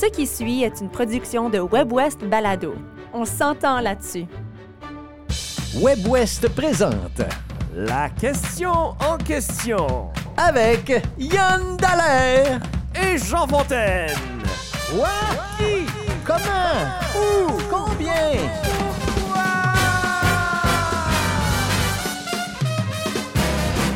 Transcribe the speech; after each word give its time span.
Ce 0.00 0.06
qui 0.06 0.26
suit 0.26 0.62
est 0.62 0.80
une 0.80 0.90
production 0.90 1.48
de 1.50 1.58
WebWest 1.58 2.24
Balado. 2.24 2.74
On 3.12 3.24
s'entend 3.24 3.80
là-dessus. 3.80 4.26
WebWest 5.74 6.48
présente 6.50 7.20
La 7.74 8.08
question 8.10 8.72
en 9.00 9.16
question 9.18 10.10
avec 10.36 10.92
Yann 11.18 11.76
Dallaire. 11.78 12.60
et 12.94 13.18
Jean 13.18 13.46
Fontaine. 13.46 14.14
Quoi? 14.94 15.08
Qui? 15.58 15.86
Comment? 16.24 16.86
Où? 17.16 17.50
Combien? 17.70 18.38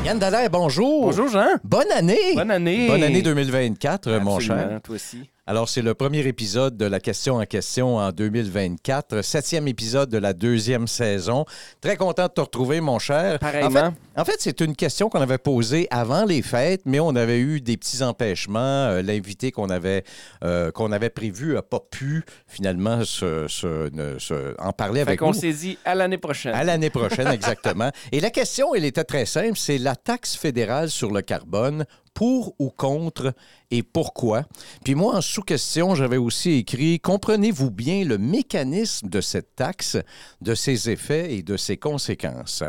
Yann 0.05 0.19
Dallaire, 0.19 0.51
bonjour. 0.51 1.05
Bonjour 1.07 1.29
Jean. 1.29 1.47
Bonne 1.63 1.91
année. 1.95 2.35
Bonne 2.35 2.51
année. 2.51 2.89
Bonne 2.89 3.03
année 3.05 3.23
2024, 3.23 4.19
mon 4.19 4.41
cher. 4.41 4.81
Toi 4.83 4.97
aussi. 4.97 5.31
Alors, 5.45 5.69
c'est 5.69 5.83
le 5.83 5.93
premier 5.95 6.21
épisode 6.29 6.77
de 6.77 6.85
la 6.85 7.01
question 7.01 7.39
en 7.39 7.45
question 7.47 7.97
en 7.97 8.13
2024, 8.13 9.23
septième 9.23 9.67
épisode 9.67 10.09
de 10.09 10.19
la 10.19 10.35
deuxième 10.35 10.87
saison. 10.87 11.47
Très 11.81 11.97
content 11.97 12.29
de 12.29 12.33
te 12.33 12.41
retrouver, 12.41 12.81
mon 12.81 13.01
cher. 13.01 13.41
Pareillement. 13.41 13.69
En 13.69 13.91
fait, 13.91 14.21
en 14.21 14.25
fait, 14.25 14.37
c'est 14.39 14.61
une 14.61 14.77
question 14.77 15.09
qu'on 15.09 15.21
avait 15.21 15.39
posée 15.39 15.89
avant 15.91 16.25
les 16.27 16.43
fêtes, 16.43 16.83
mais 16.85 17.01
on 17.01 17.17
avait 17.17 17.41
eu 17.41 17.61
des 17.61 17.77
petits 17.77 18.05
empêchements. 18.05 18.61
Euh, 18.61 19.03
L'invité 19.03 19.51
qu'on 19.51 19.69
avait, 19.69 20.05
euh, 20.45 20.71
qu'on 20.71 20.93
avait 20.93 21.11
prévu 21.11 21.55
n'a 21.55 21.63
pas 21.63 21.81
pu 21.91 22.23
finalement 22.47 23.05
se, 23.05 23.49
se- 23.49 23.91
ne- 23.93 24.21
se- 24.21 24.55
en 24.61 24.73
parler 24.73 25.01
Fait 25.01 25.09
avec 25.09 25.19
qu'on 25.19 25.29
nous. 25.29 25.33
s'est 25.35 25.53
dit 25.53 25.77
à 25.85 25.97
l'année 25.97 26.19
prochaine. 26.19 26.55
À 26.55 26.63
l'année 26.63 26.91
prochaine, 26.91 27.27
exactement. 27.27 27.91
Et 28.13 28.21
la 28.21 28.31
question, 28.31 28.77
elle 28.77 28.85
était 28.85 29.03
très 29.03 29.27
simple, 29.27 29.57
c'est 29.57 29.79
la 29.79 29.97
taxe 29.97 30.37
fédérale 30.37 30.89
sur 30.89 31.11
le 31.11 31.21
carbone, 31.21 31.85
pour 32.15 32.55
ou 32.59 32.71
contre 32.71 33.35
et 33.71 33.83
pourquoi? 33.83 34.45
Puis 34.85 34.95
moi, 34.95 35.17
en 35.17 35.21
sous-question, 35.21 35.95
j'avais 35.95 36.17
aussi 36.17 36.53
écrit, 36.53 37.01
comprenez-vous 37.01 37.71
bien 37.71 38.05
le 38.05 38.19
mécanisme 38.19 39.09
de 39.09 39.21
cette 39.21 39.57
taxe, 39.57 39.97
de 40.41 40.55
ses 40.55 40.91
effets 40.91 41.35
et 41.35 41.43
de 41.43 41.57
ses 41.57 41.77
conséquences? 41.77 42.63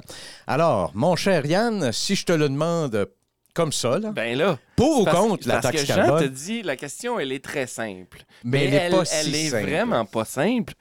Alors, 0.47 0.91
mon 0.95 1.15
cher 1.15 1.45
Yann, 1.45 1.91
si 1.91 2.15
je 2.15 2.25
te 2.25 2.31
le 2.31 2.49
demande 2.49 3.07
comme 3.53 3.71
ça, 3.71 3.99
là, 3.99 4.11
Ben 4.11 4.37
là. 4.37 4.57
pour 4.75 5.01
ou 5.01 5.05
contre 5.05 5.47
la 5.47 5.55
parce 5.55 5.67
taxe 5.67 5.81
que 5.81 5.87
Jean 5.87 5.95
carbone? 5.95 6.23
te 6.23 6.27
dit, 6.29 6.63
la 6.63 6.75
question, 6.75 7.19
elle 7.19 7.31
est 7.31 7.43
très 7.43 7.67
simple. 7.67 8.23
Mais 8.43 8.65
elle 8.65 8.73
est 8.73 8.89
pas 8.89 9.05
si 9.05 9.15
elle 9.15 9.35
est 9.35 9.49
simple. 9.49 9.69
vraiment 9.69 10.05
pas 10.05 10.25
simple 10.25 10.73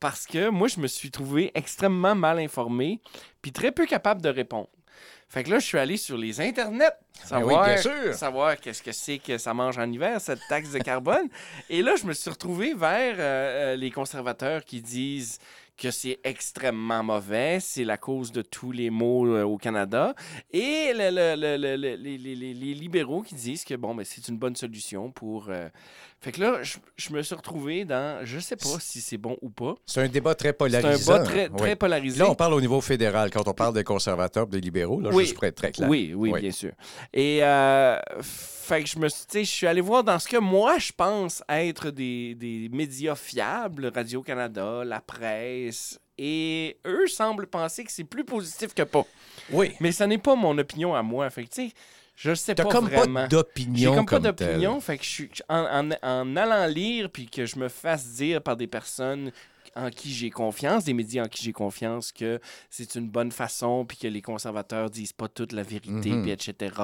parce 0.00 0.26
que 0.26 0.48
moi, 0.50 0.68
je 0.68 0.78
me 0.78 0.86
suis 0.86 1.10
trouvé 1.10 1.50
extrêmement 1.54 2.14
mal 2.14 2.38
informé 2.38 3.00
puis 3.42 3.50
très 3.52 3.72
peu 3.72 3.86
capable 3.86 4.20
de 4.22 4.28
répondre. 4.28 4.68
Fait 5.28 5.44
que 5.44 5.50
là, 5.50 5.58
je 5.58 5.66
suis 5.66 5.78
allé 5.78 5.96
sur 5.98 6.16
les 6.16 6.40
internets, 6.40 6.90
Ben 7.30 7.42
oui, 7.42 7.52
savoir, 7.52 7.64
bien 7.66 7.76
sûr. 7.76 8.14
savoir 8.14 8.56
qu'est-ce 8.58 8.82
que 8.82 8.92
c'est 8.92 9.18
que 9.18 9.36
ça 9.36 9.52
mange 9.52 9.76
en 9.78 9.90
hiver, 9.90 10.20
cette 10.20 10.40
taxe 10.48 10.70
de 10.70 10.78
carbone. 10.78 11.28
Et 11.70 11.82
là, 11.82 11.96
je 11.96 12.06
me 12.06 12.14
suis 12.14 12.30
retrouvé 12.30 12.72
vers 12.74 13.16
euh, 13.18 13.74
euh, 13.74 13.76
les 13.76 13.90
conservateurs 13.90 14.64
qui 14.64 14.80
disent 14.80 15.38
que 15.76 15.90
c'est 15.92 16.18
extrêmement 16.24 17.04
mauvais, 17.04 17.58
c'est 17.60 17.84
la 17.84 17.96
cause 17.98 18.32
de 18.32 18.42
tous 18.42 18.72
les 18.72 18.90
maux 18.90 19.26
euh, 19.28 19.44
au 19.44 19.58
Canada, 19.58 20.12
et 20.50 20.92
le- 20.92 21.10
le- 21.10 21.36
le- 21.36 21.56
le- 21.56 21.76
le- 21.76 21.94
les, 21.96 22.18
les- 22.18 22.34
les- 22.34 22.54
les 22.54 22.74
libéraux 22.74 23.22
qui 23.22 23.34
disent 23.36 23.64
que 23.64 23.74
bon, 23.74 23.94
ben, 23.94 24.04
c'est 24.04 24.26
une 24.28 24.38
bonne 24.38 24.56
solution 24.56 25.12
pour. 25.12 25.50
euh, 25.50 25.68
Fait 26.20 26.32
que 26.32 26.40
là, 26.40 26.62
je, 26.64 26.78
je 26.96 27.12
me 27.12 27.22
suis 27.22 27.34
retrouvé 27.36 27.84
dans, 27.84 28.24
je 28.26 28.40
sais 28.40 28.56
pas 28.56 28.80
si 28.80 29.00
c'est 29.00 29.16
bon 29.18 29.36
ou 29.40 29.50
pas. 29.50 29.76
C'est 29.86 30.00
un 30.02 30.08
débat 30.08 30.34
très 30.34 30.52
C'est 30.58 30.74
un 30.84 30.98
bas 31.06 31.20
très, 31.20 31.48
très 31.48 31.70
Oui. 31.70 31.76
polarisé. 31.76 32.18
Là, 32.18 32.28
on 32.28 32.34
parle 32.34 32.54
au 32.54 32.60
niveau 32.60 32.80
fédéral. 32.80 33.30
Quand 33.30 33.46
on 33.46 33.54
parle 33.54 33.72
des 33.74 33.84
conservateurs, 33.84 34.48
des 34.48 34.60
libéraux, 34.60 35.00
là, 35.00 35.10
Oui. 35.12 35.24
juste 35.24 35.34
pour 35.36 35.44
être 35.44 35.54
très 35.54 35.70
clair. 35.70 35.88
Oui, 35.88 36.12
oui, 36.16 36.30
Oui. 36.32 36.40
bien 36.40 36.50
sûr. 36.50 36.72
Et 37.12 37.38
euh, 37.44 37.96
fait 38.20 38.82
que 38.82 38.88
je 38.88 38.98
me 38.98 39.08
suis, 39.08 39.26
tu 39.26 39.32
sais, 39.38 39.44
je 39.44 39.50
suis 39.50 39.66
allé 39.68 39.80
voir 39.80 40.02
dans 40.02 40.18
ce 40.18 40.26
que 40.26 40.38
moi 40.38 40.78
je 40.78 40.90
pense 40.96 41.40
être 41.48 41.90
des, 41.92 42.34
des 42.34 42.68
médias 42.72 43.14
fiables, 43.14 43.92
Radio-Canada, 43.94 44.82
la 44.84 45.00
presse, 45.00 46.00
et 46.18 46.78
eux 46.84 47.06
semblent 47.06 47.46
penser 47.46 47.84
que 47.84 47.92
c'est 47.92 48.02
plus 48.02 48.24
positif 48.24 48.74
que 48.74 48.82
pas. 48.82 49.06
Oui. 49.52 49.72
Mais 49.78 49.92
ça 49.92 50.06
n'est 50.08 50.18
pas 50.18 50.34
mon 50.34 50.58
opinion 50.58 50.96
à 50.96 51.02
moi. 51.04 51.30
Fait 51.30 51.44
que 51.44 51.48
tu 51.50 51.68
sais, 51.68 51.72
je 52.20 52.34
sais 52.34 52.54
pas 52.54 52.64
comme 52.64 52.88
vraiment. 52.88 53.14
pas 53.14 53.22
J'ai 53.22 53.28
d'opinion 53.28 53.94
comme 53.94 54.06
pas 54.06 54.20
comme 54.20 54.34
telle. 54.34 54.48
d'opinion, 54.48 54.80
fait 54.80 54.98
que 54.98 55.04
je 55.04 55.08
suis 55.10 55.30
en, 55.48 55.88
en- 55.92 55.96
en 56.02 56.36
allant 56.36 56.66
lire 56.66 57.10
puis 57.10 57.26
que 57.26 57.46
je 57.46 57.58
me 57.58 57.68
fasse 57.68 58.06
dire 58.14 58.42
par 58.42 58.56
des 58.56 58.66
personnes 58.66 59.30
en 59.76 59.90
qui 59.90 60.12
j'ai 60.12 60.30
confiance, 60.30 60.84
des 60.84 60.94
médias 60.94 61.24
en 61.24 61.28
qui 61.28 61.44
j'ai 61.44 61.52
confiance 61.52 62.10
que 62.10 62.40
c'est 62.68 62.96
une 62.96 63.08
bonne 63.08 63.30
façon 63.30 63.84
puis 63.86 63.96
que 63.96 64.08
les 64.08 64.22
conservateurs 64.22 64.90
disent 64.90 65.12
pas 65.12 65.28
toute 65.28 65.52
la 65.52 65.62
vérité 65.62 66.10
Mhm. 66.10 66.22
puis 66.22 66.30
etc. 66.32 66.74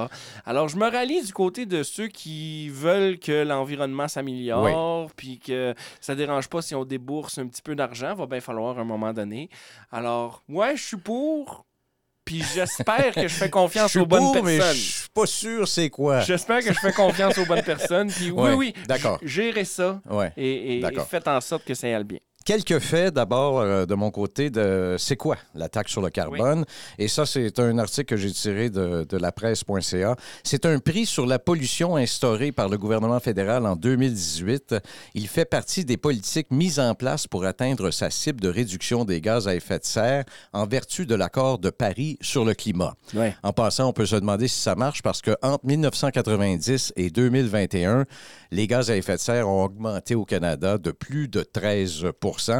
Alors 0.45 0.69
je 0.69 0.77
me 0.77 0.89
rallie 0.89 1.21
du 1.25 1.33
côté 1.33 1.66
de 1.66 1.83
ceux 1.83 2.06
qui 2.06 2.69
veulent 2.69 3.19
que 3.19 3.43
l'environnement 3.43 4.06
s'améliore 4.06 5.11
puis 5.16 5.41
que 5.41 5.75
ça 6.01 6.15
dérange 6.15 6.49
pas 6.49 6.62
si 6.62 6.75
on 6.77 6.84
débourse 6.84 7.39
un 7.39 7.49
petit 7.49 7.62
peu 7.62 7.75
d'argent, 7.75 8.15
va 8.15 8.27
bien 8.27 8.41
falloir 8.41 8.78
à 8.78 8.83
un 8.83 8.84
moment 8.84 9.12
donné. 9.12 9.49
Alors 9.91 10.45
ouais, 10.49 10.77
je 10.77 10.83
suis 10.84 10.97
pour 10.99 11.65
puis 12.25 12.43
j'espère 12.55 13.12
que 13.15 13.23
je 13.29 13.35
fais 13.35 13.47
Je 13.47 13.51
confiance 13.51 13.91
suis 13.91 14.01
aux 14.01 14.07
bonnes 14.07 14.33
mais 14.43 14.57
je 14.57 14.59
personnes. 14.59 14.77
suis 14.77 15.09
pas 15.12 15.27
sûr 15.27 15.69
c'est 15.69 15.91
quoi. 15.91 16.21
J'espère 16.21 16.61
que 16.61 16.73
je 16.73 16.79
fais 16.79 16.93
confiance 16.93 17.37
aux 17.39 17.47
bonnes 17.47 17.62
personnes. 17.62 18.11
Puis 18.11 18.31
oui, 18.31 18.43
Ouais, 18.43 18.53
oui, 18.55 18.75
d'accord. 18.89 19.19
g- 19.23 19.29
gérez 19.29 19.65
ça 19.65 20.01
Ouais. 20.11 20.33
et, 20.37 20.79
et- 20.79 20.79
et 20.81 21.01
faites 21.09 21.29
en 21.29 21.41
sorte 21.41 21.65
que 21.65 21.75
ça 21.75 21.87
aille 21.89 22.05
bien. 22.05 22.19
Quelques 22.44 22.78
faits 22.78 23.15
d'abord 23.15 23.60
euh, 23.60 23.87
de 23.87 23.94
mon 23.94 24.10
côté 24.10 24.50
de 24.50 24.97
c'est 24.99 25.16
quoi 25.16 25.38
la 25.55 25.71
taxe 25.71 25.93
sur 25.93 26.03
le 26.03 26.10
carbone? 26.10 26.66
Et 26.99 27.09
ça, 27.09 27.25
c'est 27.25 27.59
un 27.59 27.78
article 27.78 28.05
que 28.05 28.16
j'ai 28.16 28.31
tiré 28.32 28.69
de, 28.69 29.06
de 29.09 29.16
la 29.16 29.32
presse.ca. 29.32 30.16
C'est 30.43 30.66
un 30.66 30.78
prix 30.78 31.06
sur 31.06 31.25
la 31.25 31.38
pollution 31.38 31.97
instauré 31.97 32.53
par 32.53 32.69
le 32.69 32.77
gouvernement 32.77 33.19
fédéral 33.19 33.65
en 33.66 33.77
2018. 33.77 34.75
Il 35.15 35.27
fait 35.27 35.47
partie 35.47 35.87
des 35.87 35.97
politiques 35.97 36.50
mises 36.50 36.78
en 36.78 36.94
place 36.94 37.27
pour 37.27 37.47
atteindre 37.47 37.91
sa 37.91 38.10
cible 38.10 38.43
de 38.43 38.49
réduction 38.50 39.06
des 39.06 39.22
gaz 39.22 39.49
à 39.49 39.54
effet 39.54 39.78
de 39.78 39.84
serre 39.87 40.25
en 40.53 40.66
vertu 40.66 41.06
de 41.06 41.15
l'accord 41.15 41.59
de 41.59 41.71
Paris 41.71 42.19
sur 42.21 42.44
le 42.44 42.53
climat. 42.53 42.94
Ouais. 43.15 43.34
En 43.43 43.54
passant, 43.54 43.88
on 43.88 43.93
peut 43.94 44.04
se 44.06 44.16
demander 44.16 44.49
si 44.49 44.60
ça 44.60 44.75
marche 44.75 45.00
parce 45.00 45.22
qu'entre 45.22 45.65
1990 45.65 46.93
et 46.97 47.09
2021, 47.09 48.04
les 48.54 48.66
gaz 48.69 48.91
à 48.91 48.97
effet 48.97 49.15
de 49.16 49.20
serre 49.20 49.48
ont 49.48 49.65
augmenté 49.65 50.15
au 50.15 50.25
Canada 50.25 50.78
de 50.78 50.92
plus 50.92 51.26
de 51.28 51.42
13 51.42 52.04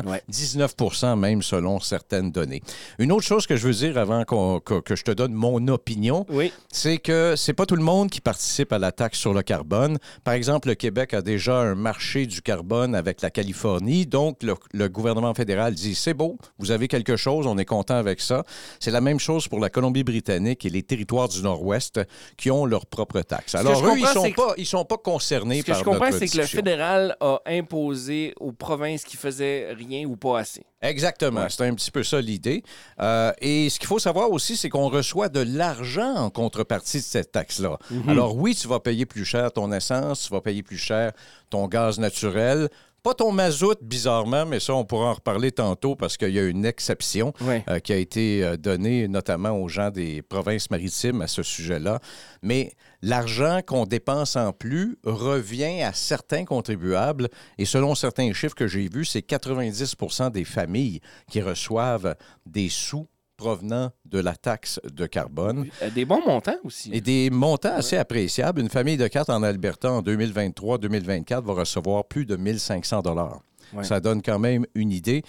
Ouais. 0.07 0.23
19 0.29 0.75
même 1.17 1.41
selon 1.43 1.79
certaines 1.79 2.33
données. 2.33 2.63
Une 2.99 3.13
autre 3.13 3.23
chose 3.25 3.47
que 3.47 3.57
je 3.57 3.67
veux 3.69 3.73
dire 3.75 3.97
avant 3.97 4.25
que, 4.25 4.81
que 4.81 4.97
je 4.97 5.05
te 5.05 5.13
donne 5.13 5.33
mon 5.33 5.67
opinion, 5.69 6.27
Oui. 6.29 6.53
c'est 6.73 6.99
que 6.99 7.35
c'est 7.37 7.53
pas 7.53 7.65
tout 7.67 7.77
le 7.77 7.83
monde 7.83 8.11
qui 8.11 8.21
participe 8.21 8.73
à 8.73 8.79
la 8.79 8.91
taxe 8.91 9.19
sur 9.19 9.33
le 9.33 9.43
carbone. 9.43 9.99
Par 10.25 10.35
exemple, 10.35 10.69
le 10.69 10.75
Québec 10.75 11.15
a 11.15 11.23
déjà 11.23 11.59
un 11.61 11.75
marché 11.77 12.27
du 12.27 12.43
carbone 12.43 12.95
avec 12.97 13.23
la 13.23 13.31
Californie. 13.31 14.05
Donc, 14.07 14.43
le, 14.43 14.55
le 14.73 14.89
gouvernement 14.89 15.33
fédéral 15.35 15.75
dit 15.75 15.95
c'est 15.95 16.15
beau, 16.15 16.37
vous 16.59 16.73
avez 16.73 16.89
quelque 16.89 17.17
chose, 17.17 17.47
on 17.47 17.57
est 17.57 17.65
content 17.65 17.95
avec 17.97 18.21
ça. 18.21 18.43
C'est 18.81 18.91
la 18.91 19.01
même 19.01 19.21
chose 19.21 19.47
pour 19.47 19.61
la 19.61 19.71
Colombie-Britannique 19.71 20.65
et 20.67 20.71
les 20.71 20.83
territoires 20.83 21.29
du 21.29 21.41
Nord-Ouest 21.43 22.01
qui 22.37 22.51
ont 22.51 22.67
leur 22.67 22.87
propre 22.87 23.21
taxe. 23.21 23.55
Alors, 23.55 23.87
eux, 23.87 23.93
ils 23.97 24.07
sont 24.07 24.33
pas, 24.33 24.55
ils 24.57 24.67
sont 24.67 24.85
pas 24.85 24.97
concernés 24.99 25.63
par 25.63 25.84
je 25.85 25.99
comprends, 25.99 26.13
c'est 26.13 26.29
que 26.29 26.39
le 26.39 26.47
fédéral 26.47 27.17
a 27.21 27.41
imposé 27.47 28.35
aux 28.41 28.53
provinces 28.53 29.05
qui 29.05 29.17
faisaient 29.17 29.73
rien 29.77 30.07
ou 30.07 30.17
pas 30.17 30.41
assez. 30.41 30.65
Exactement. 30.83 31.43
Ouais. 31.43 31.51
C'est 31.51 31.67
un 31.67 31.75
petit 31.75 31.91
peu 31.91 32.03
ça 32.03 32.21
l'idée. 32.21 32.63
Euh, 33.01 33.33
et 33.41 33.71
ce 33.71 33.79
qu'il 33.79 33.89
faut 33.89 33.99
savoir 33.99 34.31
aussi, 34.31 34.57
c'est 34.57 34.69
qu'on 34.69 34.89
reçoit 34.89 35.29
de 35.29 35.41
l'argent 35.41 36.15
en 36.15 36.31
contrepartie 36.31 36.99
de 36.99 37.03
cette 37.03 37.33
taxe-là. 37.33 37.79
Mhm. 37.91 38.09
Alors 38.09 38.37
oui, 38.37 38.55
tu 38.55 38.69
vas 38.69 38.81
payer 38.81 39.07
plus 39.07 39.25
cher 39.25 39.53
ton 39.53 39.73
essence, 39.73 40.25
tu 40.25 40.31
vas 40.33 40.41
payer 40.41 40.63
plus 40.63 40.79
cher 40.79 41.13
ton 41.51 41.69
gaz 41.69 41.99
naturel. 41.99 42.69
Pas 43.05 43.13
ton 43.13 43.33
mazout, 43.33 43.77
bizarrement, 43.83 44.47
mais 44.47 44.61
ça, 44.61 44.73
on 44.73 44.87
pourra 44.87 45.11
en 45.11 45.13
reparler 45.13 45.53
tantôt 45.53 45.95
parce 45.95 46.17
qu'il 46.17 46.31
y 46.31 46.39
a 46.39 46.45
une 46.45 46.65
exception 46.65 47.35
euh, 47.43 47.79
qui 47.79 47.93
a 47.93 47.97
été 47.97 48.43
euh, 48.43 48.57
donnée 48.57 49.09
notamment 49.09 49.51
aux 49.51 49.69
gens 49.69 49.91
des 49.91 50.23
provinces 50.23 50.71
maritimes 50.71 51.21
à 51.21 51.27
ce 51.27 51.43
sujet-là. 51.43 52.01
Mais 52.43 52.73
l'argent 53.03 53.61
qu'on 53.67 53.85
dépense 53.85 54.37
en 54.37 54.55
plus 54.55 54.97
revient 55.05 55.83
à 55.83 55.93
certains 55.93 56.47
contribuables 56.47 57.29
et 57.59 57.67
selon 57.67 57.95
certains 57.95 58.33
chiffres 58.33 58.55
que 58.55 58.67
j'ai 58.67 58.89
vus, 58.89 59.05
c'est 59.05 59.21
90% 59.21 60.31
des 60.31 60.45
familles 60.45 61.01
qui 61.31 61.43
reçoivent 61.43 62.17
des 62.47 62.71
sous 62.71 63.07
provenant 63.45 63.91
de 64.07 64.19
la 64.21 64.35
taxe 64.35 64.81
de 64.91 65.05
carbone. 65.05 65.67
Euh, 65.83 65.91
Des 65.91 66.07
bons 66.07 66.25
montants 66.27 66.57
aussi. 66.65 66.91
Et 66.95 67.03
des 67.03 67.29
montants 67.29 67.75
assez 67.75 67.99
appréciables. 67.99 68.59
Une 68.63 68.71
famille 68.71 68.97
de 68.97 69.07
quatre 69.07 69.29
en 69.29 69.43
Alberta 69.43 69.93
en 69.93 70.01
2023-2024 70.01 71.45
va 71.45 71.53
recevoir 71.53 72.07
plus 72.07 72.25
de 72.25 72.37
1500 72.37 73.03
dollars. 73.03 73.41
Ouais. 73.75 73.85
Ça 73.85 74.01
donne 74.01 74.23
quand 74.23 74.39
même 74.39 74.65
une 74.75 74.93
idée. 74.93 75.23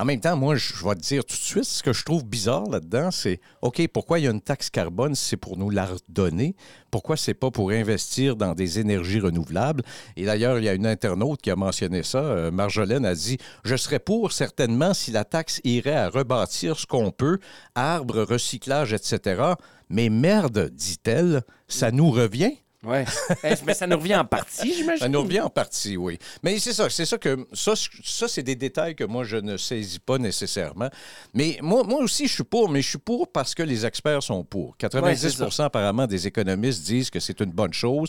En 0.00 0.04
même 0.04 0.20
temps, 0.20 0.36
moi, 0.36 0.54
je 0.54 0.72
vais 0.84 0.94
te 0.94 1.00
dire 1.00 1.24
tout 1.24 1.34
de 1.34 1.40
suite, 1.40 1.64
ce 1.64 1.82
que 1.82 1.92
je 1.92 2.04
trouve 2.04 2.24
bizarre 2.24 2.68
là-dedans, 2.70 3.10
c'est 3.10 3.40
OK, 3.62 3.84
pourquoi 3.88 4.20
il 4.20 4.26
y 4.26 4.28
a 4.28 4.30
une 4.30 4.40
taxe 4.40 4.70
carbone 4.70 5.16
si 5.16 5.30
c'est 5.30 5.36
pour 5.36 5.56
nous 5.56 5.70
la 5.70 5.86
redonner? 5.86 6.54
Pourquoi 6.92 7.16
c'est 7.16 7.34
pas 7.34 7.50
pour 7.50 7.70
investir 7.70 8.36
dans 8.36 8.54
des 8.54 8.78
énergies 8.78 9.18
renouvelables? 9.18 9.82
Et 10.16 10.24
d'ailleurs, 10.24 10.58
il 10.58 10.64
y 10.64 10.68
a 10.68 10.74
une 10.74 10.86
internaute 10.86 11.42
qui 11.42 11.50
a 11.50 11.56
mentionné 11.56 12.04
ça. 12.04 12.18
euh, 12.18 12.52
Marjolaine 12.52 13.04
a 13.04 13.14
dit 13.16 13.38
Je 13.64 13.74
serais 13.74 13.98
pour 13.98 14.30
certainement 14.30 14.94
si 14.94 15.10
la 15.10 15.24
taxe 15.24 15.60
irait 15.64 15.96
à 15.96 16.10
rebâtir 16.10 16.78
ce 16.78 16.86
qu'on 16.86 17.10
peut, 17.10 17.40
arbres, 17.74 18.22
recyclage, 18.22 18.92
etc. 18.92 19.42
Mais 19.90 20.10
merde, 20.10 20.70
dit-elle, 20.72 21.42
ça 21.66 21.90
nous 21.90 22.12
revient. 22.12 22.56
Oui. 22.84 22.98
Eh, 23.44 23.54
mais 23.66 23.74
ça 23.74 23.86
nous 23.86 23.96
revient 23.96 24.16
en 24.16 24.24
partie, 24.24 24.72
j'imagine. 24.72 25.00
Ça 25.00 25.08
nous 25.08 25.22
revient 25.22 25.40
en 25.40 25.50
partie, 25.50 25.96
oui. 25.96 26.18
Mais 26.42 26.58
c'est 26.58 26.72
ça, 26.72 26.88
c'est 26.88 27.06
ça 27.06 27.18
que. 27.18 27.46
Ça, 27.52 27.74
ça 28.04 28.28
c'est 28.28 28.42
des 28.42 28.54
détails 28.54 28.94
que 28.94 29.04
moi, 29.04 29.24
je 29.24 29.36
ne 29.36 29.56
saisis 29.56 29.98
pas 29.98 30.18
nécessairement. 30.18 30.88
Mais 31.34 31.58
moi, 31.60 31.82
moi 31.82 32.00
aussi, 32.00 32.28
je 32.28 32.34
suis 32.34 32.44
pour, 32.44 32.68
mais 32.68 32.82
je 32.82 32.90
suis 32.90 32.98
pour 32.98 33.30
parce 33.32 33.54
que 33.54 33.62
les 33.62 33.84
experts 33.84 34.22
sont 34.22 34.44
pour. 34.44 34.76
90% 34.78 35.64
apparemment 35.64 36.06
des 36.06 36.26
économistes 36.26 36.84
disent 36.84 37.10
que 37.10 37.20
c'est 37.20 37.40
une 37.40 37.52
bonne 37.52 37.72
chose. 37.72 38.08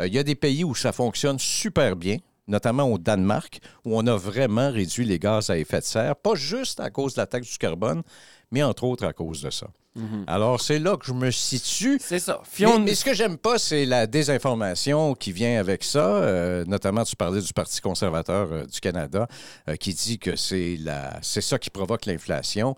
Euh, 0.00 0.06
il 0.06 0.14
y 0.14 0.18
a 0.18 0.24
des 0.24 0.34
pays 0.34 0.64
où 0.64 0.74
ça 0.74 0.92
fonctionne 0.92 1.38
super 1.38 1.96
bien 1.96 2.18
notamment 2.48 2.84
au 2.84 2.98
Danemark, 2.98 3.60
où 3.84 3.96
on 3.96 4.06
a 4.06 4.16
vraiment 4.16 4.72
réduit 4.72 5.04
les 5.04 5.18
gaz 5.18 5.50
à 5.50 5.58
effet 5.58 5.80
de 5.80 5.84
serre, 5.84 6.16
pas 6.16 6.34
juste 6.34 6.80
à 6.80 6.90
cause 6.90 7.14
de 7.14 7.20
la 7.20 7.26
taxe 7.26 7.50
du 7.50 7.58
carbone, 7.58 8.02
mais 8.50 8.62
entre 8.62 8.84
autres 8.84 9.04
à 9.04 9.12
cause 9.12 9.42
de 9.42 9.50
ça. 9.50 9.68
Mhm. 9.98 10.24
Alors, 10.26 10.60
c'est 10.60 10.78
là 10.78 10.96
que 10.96 11.04
je 11.04 11.12
me 11.12 11.30
situe. 11.30 11.98
C'est 12.00 12.20
ça. 12.20 12.40
Mais, 12.60 12.94
ce 12.94 13.04
que 13.04 13.14
j'aime 13.14 13.36
pas, 13.36 13.58
c'est 13.58 13.84
la 13.84 14.06
désinformation 14.06 15.14
qui 15.14 15.32
vient 15.32 15.58
avec 15.58 15.82
ça. 15.84 16.06
Euh, 16.06 16.64
notamment, 16.66 17.04
tu 17.04 17.16
parlais 17.16 17.40
du 17.40 17.52
Parti 17.52 17.80
conservateur 17.80 18.48
euh, 18.52 18.64
du 18.64 18.80
Canada, 18.80 19.26
euh, 19.68 19.76
qui 19.76 19.92
dit 19.92 20.18
que 20.18 20.36
c'est 20.36 20.78
c'est 21.22 21.40
ça 21.40 21.58
qui 21.58 21.70
provoque 21.70 22.06
l'inflation. 22.06 22.76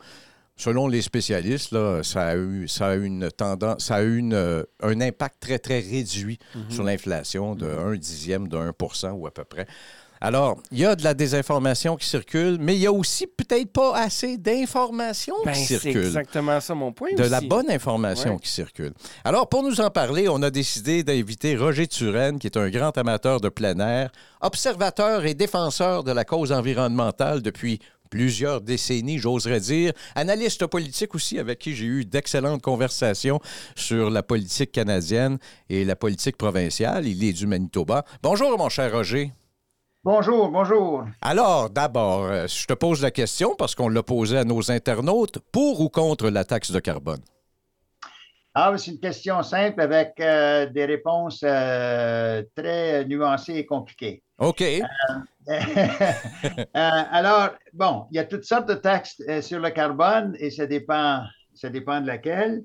Selon 0.57 0.89
les 0.89 1.01
spécialistes, 1.01 1.73
là, 1.73 2.03
ça 2.03 2.29
a 2.29 2.37
eu, 2.37 2.69
ça 2.69 2.89
a 2.89 2.95
une 2.95 3.31
tendance, 3.31 3.85
ça 3.85 3.97
a 3.97 4.03
eu 4.03 4.23
un 4.83 5.01
impact 5.01 5.37
très, 5.41 5.59
très 5.59 5.81
réduit 5.81 6.39
mhm. 6.55 6.71
sur 6.71 6.85
l'inflation 6.85 7.55
de 7.55 7.67
1 7.67 7.97
dixième 7.97 8.49
de 8.49 8.57
1% 8.57 9.13
ou 9.13 9.27
à 9.27 9.31
peu 9.31 9.45
près. 9.45 9.67
Alors, 10.23 10.59
il 10.71 10.79
y 10.79 10.85
a 10.85 10.97
de 10.97 11.03
la 11.03 11.15
désinformation 11.15 11.97
qui 11.97 12.07
circule, 12.07 12.59
mais 12.61 12.75
il 12.75 12.81
y 12.81 12.87
a 12.87 12.93
aussi 12.93 13.27
peut-être 13.27 13.73
pas 13.73 13.97
assez 13.97 14.37
d'informations 14.37 15.35
qui 15.41 15.47
ben, 15.47 15.55
circulent. 15.55 15.93
C'est 15.93 15.99
exactement 15.99 16.61
ça 16.61 16.75
mon 16.75 16.93
point. 16.93 17.15
De 17.17 17.25
la 17.25 17.41
bonne 17.41 17.71
information 17.71 18.39
qui 18.39 18.51
circule. 18.51 18.93
Alors, 19.25 19.49
pour 19.49 19.63
nous 19.63 19.81
en 19.81 19.89
parler, 19.89 20.29
on 20.29 20.43
a 20.43 20.51
décidé 20.51 21.03
d'inviter 21.03 21.57
Roger 21.57 21.87
Turenne, 21.87 22.39
qui 22.39 22.47
est 22.49 22.59
un 22.59 22.69
grand 22.69 22.97
amateur 22.99 23.41
de 23.41 23.49
plein 23.49 23.79
air, 23.79 24.11
observateur 24.43 25.25
et 25.25 25.33
défenseur 25.33 26.05
de 26.05 26.13
la 26.13 26.25
cause 26.25 26.53
environnementale 26.53 27.41
depuis 27.41 27.81
plusieurs 28.11 28.61
décennies, 28.61 29.19
j'oserais 29.19 29.61
dire. 29.61 29.93
Analyste 30.17 30.67
politique 30.67 31.15
aussi, 31.15 31.39
avec 31.39 31.61
qui 31.61 31.75
j'ai 31.75 31.87
eu 31.87 32.05
d'excellentes 32.05 32.61
conversations 32.61 33.41
sur 33.75 34.11
la 34.11 34.23
politique 34.23 34.73
canadienne 34.73 35.39
et 35.71 35.85
la 35.87 35.97
politique 35.97 36.37
provinciale. 36.37 37.07
Il 37.07 37.25
est 37.25 37.33
du 37.33 37.47
Manitoba. 37.47 38.05
Bonjour, 38.23 38.59
mon 38.59 38.69
cher 38.69 38.93
Roger. 38.93 39.33
Bonjour, 40.03 40.51
bonjour. 40.51 41.05
Alors, 41.21 41.69
d'abord, 41.69 42.25
euh, 42.25 42.47
je 42.47 42.65
te 42.65 42.73
pose 42.73 43.03
la 43.03 43.11
question 43.11 43.55
parce 43.55 43.75
qu'on 43.75 43.91
l'a 43.91 44.03
posée 44.03 44.39
à 44.39 44.45
nos 44.45 44.71
internautes. 44.71 45.41
Pour 45.53 45.83
ou 45.83 45.91
contre 45.91 46.31
la 46.31 46.43
taxe 46.47 46.71
de 46.71 46.81
carbone? 46.81 47.21
Ah, 48.55 48.73
c'est 48.79 48.93
une 48.93 48.99
question 48.99 49.43
simple 49.43 49.79
avec 49.83 50.15
euh, 50.19 50.65
des 50.65 50.87
réponses 50.87 51.43
euh, 51.45 52.43
très 52.57 53.05
nuancées 53.05 53.57
et 53.57 53.67
compliquées. 53.67 54.23
OK. 54.39 54.65
alors, 56.73 57.51
bon, 57.75 58.07
il 58.11 58.17
y 58.17 58.21
a 58.21 58.25
toutes 58.25 58.45
sortes 58.45 58.71
de 58.71 58.77
taxes 58.77 59.21
sur 59.43 59.61
le 59.61 59.69
carbone 59.69 60.35
et 60.41 60.51
ça 60.51 60.65
dépend, 60.67 61.25
ça 61.53 61.69
dépend 61.69 62.01
de 62.01 62.07
laquelle. 62.07 62.65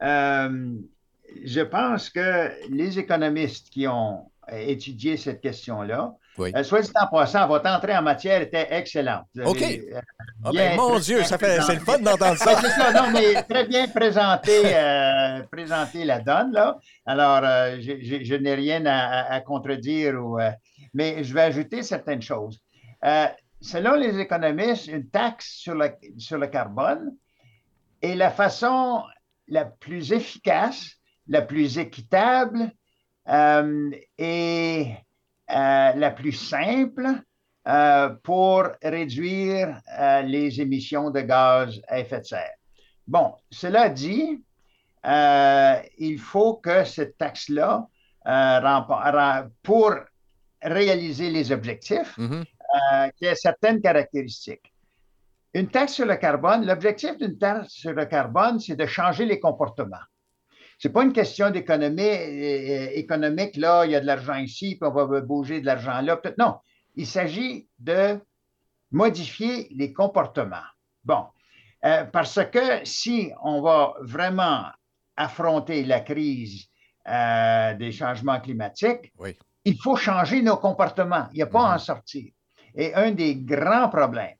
je 0.00 1.60
pense 1.60 2.10
que 2.10 2.50
les 2.70 2.98
économistes 2.98 3.70
qui 3.70 3.86
ont 3.86 4.32
étudié 4.50 5.16
cette 5.16 5.40
question-là 5.40 6.16
euh, 6.38 6.62
soit 6.62 6.82
dit 6.82 6.90
en 6.94 7.06
passant, 7.06 7.46
votre 7.46 7.68
entrée 7.68 7.96
en 7.96 8.02
matière 8.02 8.40
était 8.40 8.68
excellente. 8.70 9.26
OK. 9.44 9.62
Euh, 9.62 10.00
ah 10.44 10.50
ben, 10.52 10.76
mon 10.76 10.98
Dieu, 10.98 11.22
ça 11.24 11.38
fait, 11.38 11.60
c'est 11.62 11.74
le 11.74 11.80
fun 11.80 11.98
d'entendre 11.98 12.38
ça. 12.38 12.56
c'est 12.60 12.70
ça, 12.70 12.92
non, 12.92 13.10
mais 13.12 13.42
très 13.42 13.66
bien 13.66 13.86
présenté, 13.88 14.60
euh, 14.64 15.42
présenté 15.50 16.04
la 16.04 16.20
donne, 16.20 16.52
là. 16.52 16.78
Alors, 17.06 17.42
je, 17.80 18.34
n'ai 18.36 18.54
rien 18.54 18.84
à, 18.86 19.40
contredire, 19.40 20.14
ou, 20.14 20.38
mais 20.94 21.22
je 21.22 21.34
vais 21.34 21.42
ajouter 21.42 21.82
certaines 21.82 22.22
choses. 22.22 22.60
selon 23.60 23.94
les 23.94 24.18
économistes, 24.18 24.86
une 24.86 25.08
taxe 25.08 25.48
sur 25.48 25.74
le, 25.74 25.90
sur 26.18 26.38
le 26.38 26.46
carbone 26.46 27.14
est 28.00 28.14
la 28.14 28.30
façon 28.30 29.02
la 29.48 29.64
plus 29.66 30.12
efficace, 30.12 30.96
la 31.28 31.42
plus 31.42 31.78
équitable 31.78 32.72
et 33.26 33.32
euh, 34.20 34.84
la 35.52 36.10
plus 36.10 36.32
simple 36.32 37.06
euh, 37.68 38.08
pour 38.22 38.64
réduire 38.82 39.80
euh, 39.98 40.22
les 40.22 40.60
émissions 40.60 41.10
de 41.10 41.20
gaz 41.20 41.80
à 41.86 42.00
effet 42.00 42.20
de 42.20 42.24
serre. 42.24 42.54
Bon, 43.06 43.34
cela 43.50 43.88
dit, 43.88 44.42
il 45.04 46.18
faut 46.18 46.54
que 46.54 46.84
cette 46.84 47.18
taxe-là, 47.18 47.86
pour 49.62 49.94
réaliser 50.62 51.30
les 51.30 51.52
objectifs, 51.52 52.16
mm 52.18 52.42
ait 53.20 53.34
certaines 53.34 53.82
caractéristiques. 53.82 54.72
Une 55.52 55.68
taxe 55.68 55.92
sur 55.92 56.06
le 56.06 56.16
carbone, 56.16 56.64
l'objectif 56.64 57.18
d'une 57.18 57.36
taxe 57.36 57.68
sur 57.68 57.92
le 57.92 58.06
carbone, 58.06 58.58
c'est 58.58 58.76
de 58.76 58.86
changer 58.86 59.26
les 59.26 59.38
comportements 59.38 60.06
n'est 60.88 60.92
pas 60.92 61.02
une 61.04 61.12
question 61.12 61.50
d'économie 61.50 62.02
euh, 62.02 62.88
économique, 62.94 63.56
là, 63.56 63.84
il 63.84 63.92
y 63.92 63.94
a 63.94 64.00
de 64.00 64.06
l'argent 64.06 64.36
ici, 64.36 64.76
puis 64.80 64.90
on 64.90 64.92
va 64.92 65.20
bouger 65.20 65.60
de 65.60 65.66
l'argent 65.66 66.00
là. 66.00 66.20
Non, 66.38 66.56
il 66.94 67.06
s'agit 67.06 67.68
de 67.78 68.18
modifier 68.90 69.68
les 69.70 69.92
comportements. 69.92 70.56
Bon, 71.04 71.26
euh, 71.84 72.04
parce 72.04 72.40
que 72.50 72.84
si 72.84 73.30
on 73.42 73.62
va 73.62 73.94
vraiment 74.00 74.64
affronter 75.16 75.84
la 75.84 76.00
crise 76.00 76.66
euh, 77.08 77.74
des 77.74 77.92
changements 77.92 78.40
climatiques, 78.40 79.12
il 79.64 79.76
faut 79.80 79.96
changer 79.96 80.42
nos 80.42 80.56
comportements. 80.56 81.28
Il 81.32 81.36
n'y 81.36 81.42
a 81.42 81.46
pas 81.46 81.60
à 81.60 81.74
en 81.74 81.76
mm-hmm. 81.76 81.78
sortir. 81.78 82.32
Et 82.74 82.94
un 82.94 83.12
des 83.12 83.36
grands 83.36 83.88
problèmes 83.88 84.36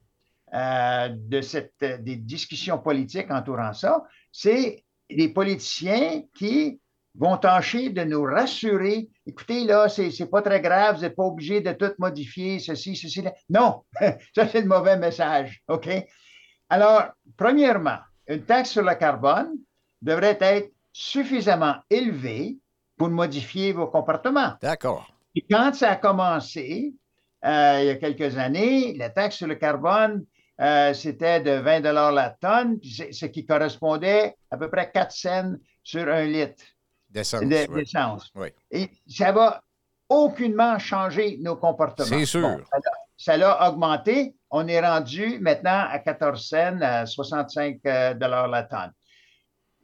de 0.53 1.41
cette, 1.41 1.83
des 1.83 2.17
discussions 2.17 2.79
politiques 2.79 3.31
entourant 3.31 3.73
ça, 3.73 4.05
c'est 4.31 4.85
les 5.17 5.29
politiciens 5.29 6.23
qui 6.35 6.81
vont 7.15 7.37
tâcher 7.37 7.91
de 7.91 8.05
nous 8.05 8.23
rassurer. 8.23 9.09
Écoutez, 9.27 9.65
là, 9.65 9.89
c'est 9.89 10.31
pas 10.31 10.43
très 10.43 10.61
grave, 10.61 10.97
vous 10.97 11.03
n'êtes 11.03 11.17
pas 11.17 11.25
obligé 11.25 11.61
de 11.61 11.73
tout 11.73 11.93
modifier, 11.99 12.59
ceci, 12.59 12.97
ceci. 12.97 13.23
Là. 13.23 13.33
Non, 13.49 13.83
ça, 14.35 14.49
c'est 14.49 14.63
le 14.63 14.67
mauvais 14.67 14.97
message. 14.97 15.63
OK? 15.69 15.89
Alors, 16.69 17.09
premièrement, 17.37 17.99
une 18.27 18.45
taxe 18.45 18.71
sur 18.71 18.83
le 18.83 18.95
carbone 18.95 19.53
devrait 20.01 20.39
être 20.41 20.73
suffisamment 20.93 21.77
élevée 21.91 22.59
pour 22.97 23.09
modifier 23.09 23.73
vos 23.73 23.87
comportements. 23.87 24.55
D'accord. 24.61 25.13
Et 25.35 25.45
quand 25.51 25.75
ça 25.75 25.93
a 25.93 25.97
commencé, 25.97 26.95
euh, 27.45 27.79
il 27.81 27.87
y 27.87 27.91
a 27.91 27.97
quelques 27.97 28.37
années, 28.37 28.95
la 28.95 29.11
taxe 29.11 29.37
sur 29.37 29.47
le 29.47 29.55
carbone 29.55 30.25
euh, 30.63 30.95
c'était 30.95 31.41
de 31.41 31.53
20 31.53 31.81
la 31.81 32.31
tonne, 32.41 32.79
ce 32.83 33.27
qui 33.27 33.45
correspondait 33.45 34.37
à 34.51 34.57
peu 34.57 34.71
près 34.71 34.91
4 34.91 35.11
cents 35.11 35.55
sur 35.83 36.09
un 36.09 36.25
litre 36.25 36.63
d'essence. 37.11 38.33
Et 38.71 38.89
ça 39.09 39.33
va 39.33 39.63
aucunement 40.09 40.79
changer 40.79 41.39
nos 41.41 41.57
comportements. 41.57 42.07
C'est 42.07 42.27
sûr. 42.27 42.61
ça 43.17 43.37
l'a 43.37 43.69
augmenté. 43.69 44.37
On 44.51 44.69
est 44.69 44.81
rendu 44.81 45.39
maintenant 45.41 45.87
à 45.91 45.99
14 45.99 46.49
cents, 46.49 46.81
à 46.81 47.07
65 47.07 47.79
euh, 47.87 48.15
la 48.15 48.63
tonne. 48.63 48.93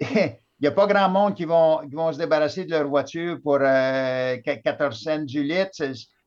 Il 0.61 0.65
n'y 0.65 0.69
a 0.69 0.73
pas 0.73 0.87
grand 0.87 1.09
monde 1.09 1.35
qui 1.35 1.45
vont, 1.45 1.81
vont 1.89 2.13
se 2.13 2.19
débarrasser 2.19 2.65
de 2.65 2.71
leur 2.71 2.89
voiture 2.89 3.39
pour 3.43 3.59
14 3.59 3.65
euh, 3.65 4.91
cents 4.91 5.25
du 5.25 5.43
litre. 5.43 5.71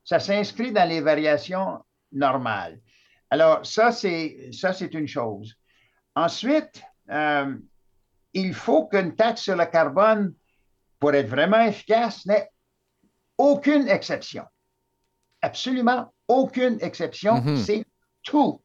Ça 0.03 0.19
s'inscrit 0.19 0.71
dans 0.71 0.87
les 0.87 1.01
variations 1.01 1.79
normales. 2.11 2.79
Alors, 3.31 3.65
ça, 3.65 3.91
c'est, 3.91 4.49
ça, 4.51 4.73
c'est 4.73 4.93
une 4.93 5.07
chose. 5.07 5.55
Ensuite, 6.15 6.83
euh, 7.09 7.55
il 8.33 8.53
faut 8.53 8.87
qu'une 8.87 9.15
taxe 9.15 9.43
sur 9.43 9.55
le 9.55 9.65
carbone, 9.65 10.33
pour 10.99 11.13
être 11.13 11.29
vraiment 11.29 11.61
efficace, 11.61 12.25
n'ait 12.25 12.51
aucune 13.37 13.87
exception. 13.87 14.43
Absolument 15.41 16.13
aucune 16.27 16.77
exception. 16.81 17.35
Mm-hmm. 17.35 17.57
C'est 17.57 17.85
tout. 18.23 18.61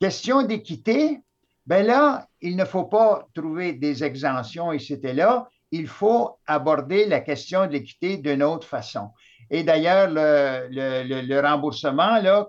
Question 0.00 0.42
d'équité, 0.42 1.20
ben 1.66 1.86
là, 1.86 2.26
il 2.40 2.56
ne 2.56 2.64
faut 2.64 2.84
pas 2.84 3.26
trouver 3.34 3.74
des 3.74 4.02
exemptions 4.02 4.72
et 4.72 4.78
c'était 4.78 5.14
là. 5.14 5.48
Il 5.70 5.86
faut 5.86 6.38
aborder 6.46 7.06
la 7.06 7.20
question 7.20 7.66
de 7.66 7.72
l'équité 7.72 8.16
d'une 8.16 8.42
autre 8.42 8.66
façon. 8.66 9.10
Et 9.50 9.62
d'ailleurs, 9.62 10.08
le, 10.10 11.40
remboursement 11.40 12.20
là, 12.20 12.46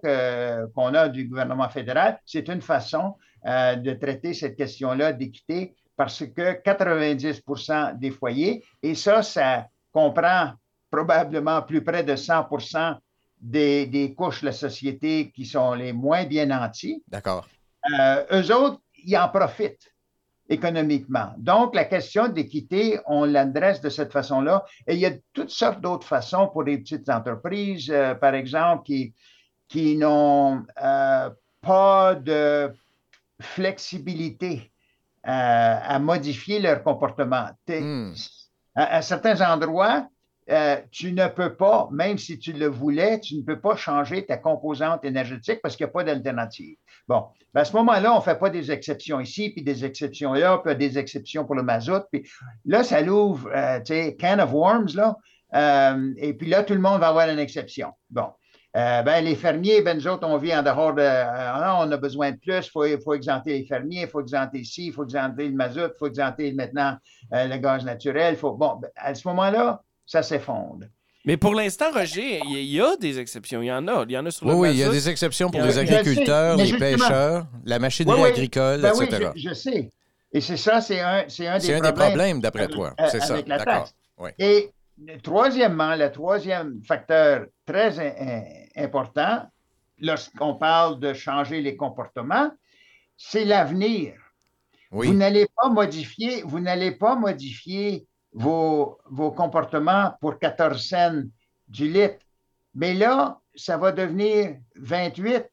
qu'on 0.73 0.93
a 0.93 1.09
du 1.09 1.25
gouvernement 1.25 1.69
fédéral, 1.69 2.19
c'est 2.25 2.47
une 2.47 2.61
façon 2.61 3.15
euh, 3.45 3.75
de 3.75 3.93
traiter 3.93 4.33
cette 4.33 4.55
question-là 4.55 5.13
d'équité 5.13 5.75
parce 5.95 6.25
que 6.25 6.61
90% 6.61 7.97
des 7.99 8.11
foyers, 8.11 8.63
et 8.81 8.95
ça, 8.95 9.21
ça 9.21 9.67
comprend 9.91 10.53
probablement 10.91 11.61
plus 11.61 11.83
près 11.83 12.03
de 12.03 12.15
100 12.15 12.47
des, 13.39 13.85
des, 13.85 14.13
couches 14.13 14.41
de 14.41 14.47
la 14.47 14.51
société 14.51 15.31
qui 15.31 15.45
sont 15.45 15.73
les 15.73 15.93
moins 15.93 16.25
bien 16.25 16.47
nantis. 16.47 17.03
D'accord. 17.07 17.47
Euh, 17.99 18.25
eux 18.31 18.51
autres, 18.51 18.81
ils 19.03 19.15
en 19.15 19.29
profitent. 19.29 19.93
Économiquement. 20.49 21.33
Donc, 21.37 21.75
la 21.75 21.85
question 21.85 22.27
d'équité, 22.27 22.99
on 23.07 23.25
l'adresse 23.25 23.81
de 23.81 23.89
cette 23.89 24.11
façon-là. 24.11 24.63
Et 24.87 24.93
il 24.93 24.99
y 24.99 25.05
a 25.05 25.11
toutes 25.33 25.49
sortes 25.49 25.81
d'autres 25.81 26.07
façons 26.07 26.47
pour 26.47 26.63
les 26.63 26.77
petites 26.77 27.09
entreprises, 27.09 27.89
euh, 27.89 28.13
par 28.15 28.35
exemple, 28.35 28.83
qui, 28.83 29.13
qui 29.67 29.97
n'ont 29.97 30.63
euh, 30.83 31.29
pas 31.61 32.15
de 32.15 32.71
flexibilité 33.41 34.71
euh, 35.27 35.29
à 35.29 35.99
modifier 35.99 36.59
leur 36.59 36.83
comportement. 36.83 37.49
Hmm. 37.67 38.13
À, 38.75 38.97
à, 38.97 39.01
certains 39.01 39.41
endroits, 39.41 40.07
euh, 40.51 40.77
tu 40.91 41.11
ne 41.11 41.27
peux 41.27 41.55
pas, 41.55 41.89
même 41.91 42.17
si 42.17 42.37
tu 42.37 42.53
le 42.53 42.67
voulais, 42.67 43.19
tu 43.19 43.35
ne 43.35 43.41
peux 43.41 43.59
pas 43.59 43.75
changer 43.75 44.25
ta 44.25 44.37
composante 44.37 45.03
énergétique 45.03 45.59
parce 45.61 45.75
qu'il 45.75 45.85
n'y 45.85 45.89
a 45.89 45.93
pas 45.93 46.03
d'alternative. 46.03 46.75
Bon, 47.07 47.25
ben 47.53 47.61
à 47.61 47.65
ce 47.65 47.73
moment-là, 47.77 48.13
on 48.13 48.17
ne 48.17 48.23
fait 48.23 48.37
pas 48.37 48.49
des 48.49 48.71
exceptions 48.71 49.19
ici, 49.19 49.49
puis 49.49 49.63
des 49.63 49.85
exceptions 49.85 50.33
là, 50.33 50.61
puis 50.63 50.75
des 50.75 50.97
exceptions 50.97 51.45
pour 51.45 51.55
le 51.55 51.63
mazout. 51.63 52.03
Puis 52.11 52.29
là, 52.65 52.83
ça 52.83 53.01
l'ouvre, 53.01 53.49
euh, 53.55 53.79
tu 53.79 53.93
sais, 53.93 54.15
can 54.19 54.39
of 54.39 54.51
worms, 54.51 54.95
là. 54.95 55.15
Euh, 55.55 56.13
et 56.17 56.33
puis 56.33 56.47
là, 56.47 56.63
tout 56.63 56.73
le 56.73 56.79
monde 56.79 56.99
va 56.99 57.09
avoir 57.09 57.29
une 57.29 57.39
exception. 57.39 57.93
Bon. 58.09 58.27
Euh, 58.75 59.03
ben, 59.03 59.23
les 59.23 59.35
fermiers, 59.35 59.81
ben, 59.81 59.95
nous 59.97 60.07
autres, 60.07 60.27
on 60.27 60.37
vit 60.37 60.53
en 60.53 60.61
dehors 60.61 60.93
de. 60.93 61.01
Euh, 61.01 61.73
on 61.79 61.89
a 61.89 61.97
besoin 61.97 62.31
de 62.31 62.37
plus, 62.37 62.65
il 62.65 62.69
faut, 62.69 62.85
faut, 63.01 63.13
exempter 63.13 63.57
les 63.57 63.65
fermiers, 63.65 64.01
il 64.01 64.07
faut 64.07 64.19
exempter 64.19 64.59
ici, 64.59 64.87
il 64.87 64.93
faut 64.93 65.05
exempter 65.05 65.47
le 65.47 65.55
mazout, 65.55 65.91
il 65.95 65.97
faut 65.97 66.07
exempter 66.07 66.51
maintenant 66.51 66.97
le 67.31 67.57
gaz 67.57 67.85
naturel. 67.85 68.35
Faut, 68.35 68.51
bon, 68.51 68.75
ben, 68.81 68.89
à 68.97 69.15
ce 69.15 69.25
moment-là, 69.29 69.81
ça 70.05 70.23
s'effondre. 70.23 70.85
Mais 71.27 71.37
pour 71.37 71.55
l'instant, 71.55 71.91
Roger, 71.91 72.39
il 72.45 72.63
y 72.65 72.79
a 72.79 72.95
des 72.97 73.17
exceptions. 73.19 73.61
Il 73.61 73.65
y 73.65 73.71
en 73.71 73.87
a. 73.87 74.05
Il 74.07 74.11
y 74.11 74.17
en 74.17 74.25
a 74.27 74.31
sur 74.31 74.45
le 74.45 74.53
Oui, 74.53 74.69
oui, 74.69 74.75
il 74.75 74.77
y 74.79 74.83
a 74.83 74.89
des 74.89 75.09
exceptions 75.09 75.49
pour 75.49 75.61
les 75.61 75.77
agriculteurs, 75.79 76.55
les 76.57 76.77
pêcheurs, 76.77 77.47
la 77.63 77.79
machinerie 77.79 78.15
Oui, 78.17 78.23
oui. 78.25 78.29
agricole, 78.29 78.81
Ben 78.81 78.93
oui, 78.95 79.05
etc. 79.05 79.31
je, 79.35 79.49
je 79.49 79.53
sais. 79.55 79.89
Et 80.31 80.41
c'est 80.41 80.57
ça, 80.57 80.81
c'est 80.81 80.99
un, 80.99 81.23
c'est 81.27 81.47
un 81.47 81.57
des 81.57 81.65
C'est 81.65 81.73
un 81.73 81.77
des 81.79 81.87
problèmes. 81.87 82.07
problèmes, 82.09 82.41
d'après 82.41 82.67
toi. 82.67 82.93
euh, 82.99 83.07
C'est 83.09 83.21
ça. 83.21 83.41
D'accord. 83.41 83.89
Et 84.37 84.69
troisièmement, 85.23 85.95
le 85.95 86.11
troisième 86.11 86.81
facteur 86.87 87.45
très 87.65 87.99
in- 87.99 88.43
important, 88.83 89.47
lorsqu'on 89.99 90.55
parle 90.55 90.99
de 90.99 91.13
changer 91.13 91.61
les 91.61 91.75
comportements, 91.75 92.51
c'est 93.17 93.45
l'avenir. 93.45 94.13
Vous 94.91 95.13
n'allez 95.13 95.47
pas 95.61 95.69
modifier, 95.69 96.43
vous 96.43 96.59
n'allez 96.59 96.91
pas 96.91 97.15
modifier 97.15 98.05
vos, 98.35 98.99
vos 99.09 99.31
comportements 99.31 100.13
pour 100.19 100.37
14 100.37 100.85
cents 100.85 101.23
du 101.67 101.89
litre. 101.89 102.19
Mais 102.75 102.93
là, 102.93 103.39
ça 103.55 103.77
va 103.77 103.93
devenir 103.93 104.57
28 104.75 105.45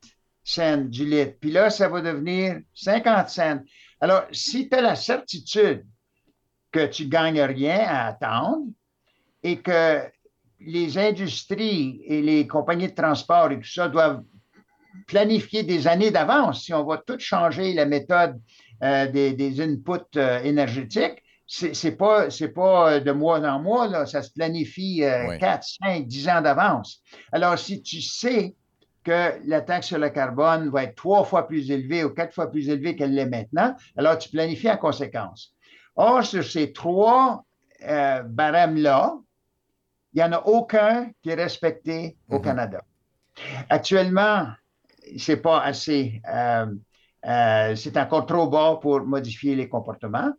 cents 0.42 0.78
du 0.78 1.06
litre. 1.06 1.36
Puis 1.40 1.52
là, 1.52 1.70
ça 1.70 1.88
va 1.88 2.00
devenir 2.00 2.60
50 2.74 3.28
cents. 3.28 3.60
Alors, 4.00 4.24
si 4.32 4.68
tu 4.68 4.76
as 4.76 4.80
la 4.80 4.96
certitude 4.96 5.86
que 6.72 6.86
tu 6.86 7.06
gagnes 7.06 7.40
rien 7.40 7.84
à 7.86 8.06
attendre 8.08 8.66
et 9.44 9.60
que 9.60 10.02
les 10.58 10.98
industries 10.98 12.02
et 12.04 12.20
les 12.20 12.48
compagnies 12.48 12.88
de 12.88 12.94
transport 12.94 13.52
et 13.52 13.60
tout 13.60 13.68
ça 13.68 13.88
doivent 13.88 14.24
planifier 15.06 15.62
des 15.62 15.86
années 15.86 16.10
d'avance, 16.10 16.64
si 16.64 16.74
on 16.74 16.84
va 16.84 16.98
tout 16.98 17.18
changer 17.18 17.74
la 17.74 17.86
méthode 17.86 18.40
euh, 18.82 19.06
des, 19.06 19.34
des 19.34 19.60
inputs 19.60 20.16
euh, 20.16 20.42
énergétiques, 20.42 21.22
c'est 21.54 21.96
pas, 21.96 22.30
c'est 22.30 22.48
pas 22.48 22.98
de 23.00 23.12
mois 23.12 23.38
en 23.40 23.60
mois, 23.60 23.86
là, 23.86 24.06
ça 24.06 24.22
se 24.22 24.30
planifie 24.32 25.02
euh, 25.04 25.28
Oui. 25.28 25.38
4, 25.38 25.62
5, 25.84 26.06
10 26.06 26.28
ans 26.30 26.40
d'avance. 26.40 27.02
Alors, 27.30 27.58
si 27.58 27.82
tu 27.82 28.00
sais 28.00 28.54
que 29.04 29.38
la 29.44 29.60
taxe 29.60 29.88
sur 29.88 29.98
le 29.98 30.08
carbone 30.10 30.70
va 30.70 30.84
être 30.84 30.94
trois 30.94 31.24
fois 31.24 31.46
plus 31.46 31.70
élevée 31.70 32.04
ou 32.04 32.10
quatre 32.10 32.32
fois 32.34 32.50
plus 32.50 32.68
élevée 32.70 32.96
qu'elle 32.96 33.14
l'est 33.14 33.26
maintenant, 33.28 33.74
alors 33.96 34.16
tu 34.16 34.30
planifies 34.30 34.70
en 34.70 34.78
conséquence. 34.78 35.52
Or, 35.96 36.24
sur 36.24 36.42
ces 36.44 36.72
trois 36.72 37.44
euh, 37.86 38.22
barèmes-là, 38.22 39.18
il 40.14 40.18
n'y 40.18 40.22
en 40.24 40.32
a 40.32 40.40
aucun 40.46 41.10
qui 41.22 41.30
est 41.30 41.34
respecté 41.34 42.16
au 42.30 42.36
Mhm. 42.36 42.42
Canada. 42.42 42.80
Actuellement, 43.68 44.46
c'est 45.18 45.36
pas 45.38 45.60
assez. 45.62 46.20
euh, 46.32 46.66
euh, 47.26 47.76
c'est 47.76 47.96
encore 47.98 48.26
trop 48.26 48.48
bas 48.48 48.78
pour 48.80 49.00
modifier 49.02 49.54
les 49.54 49.68
comportements. 49.68 50.32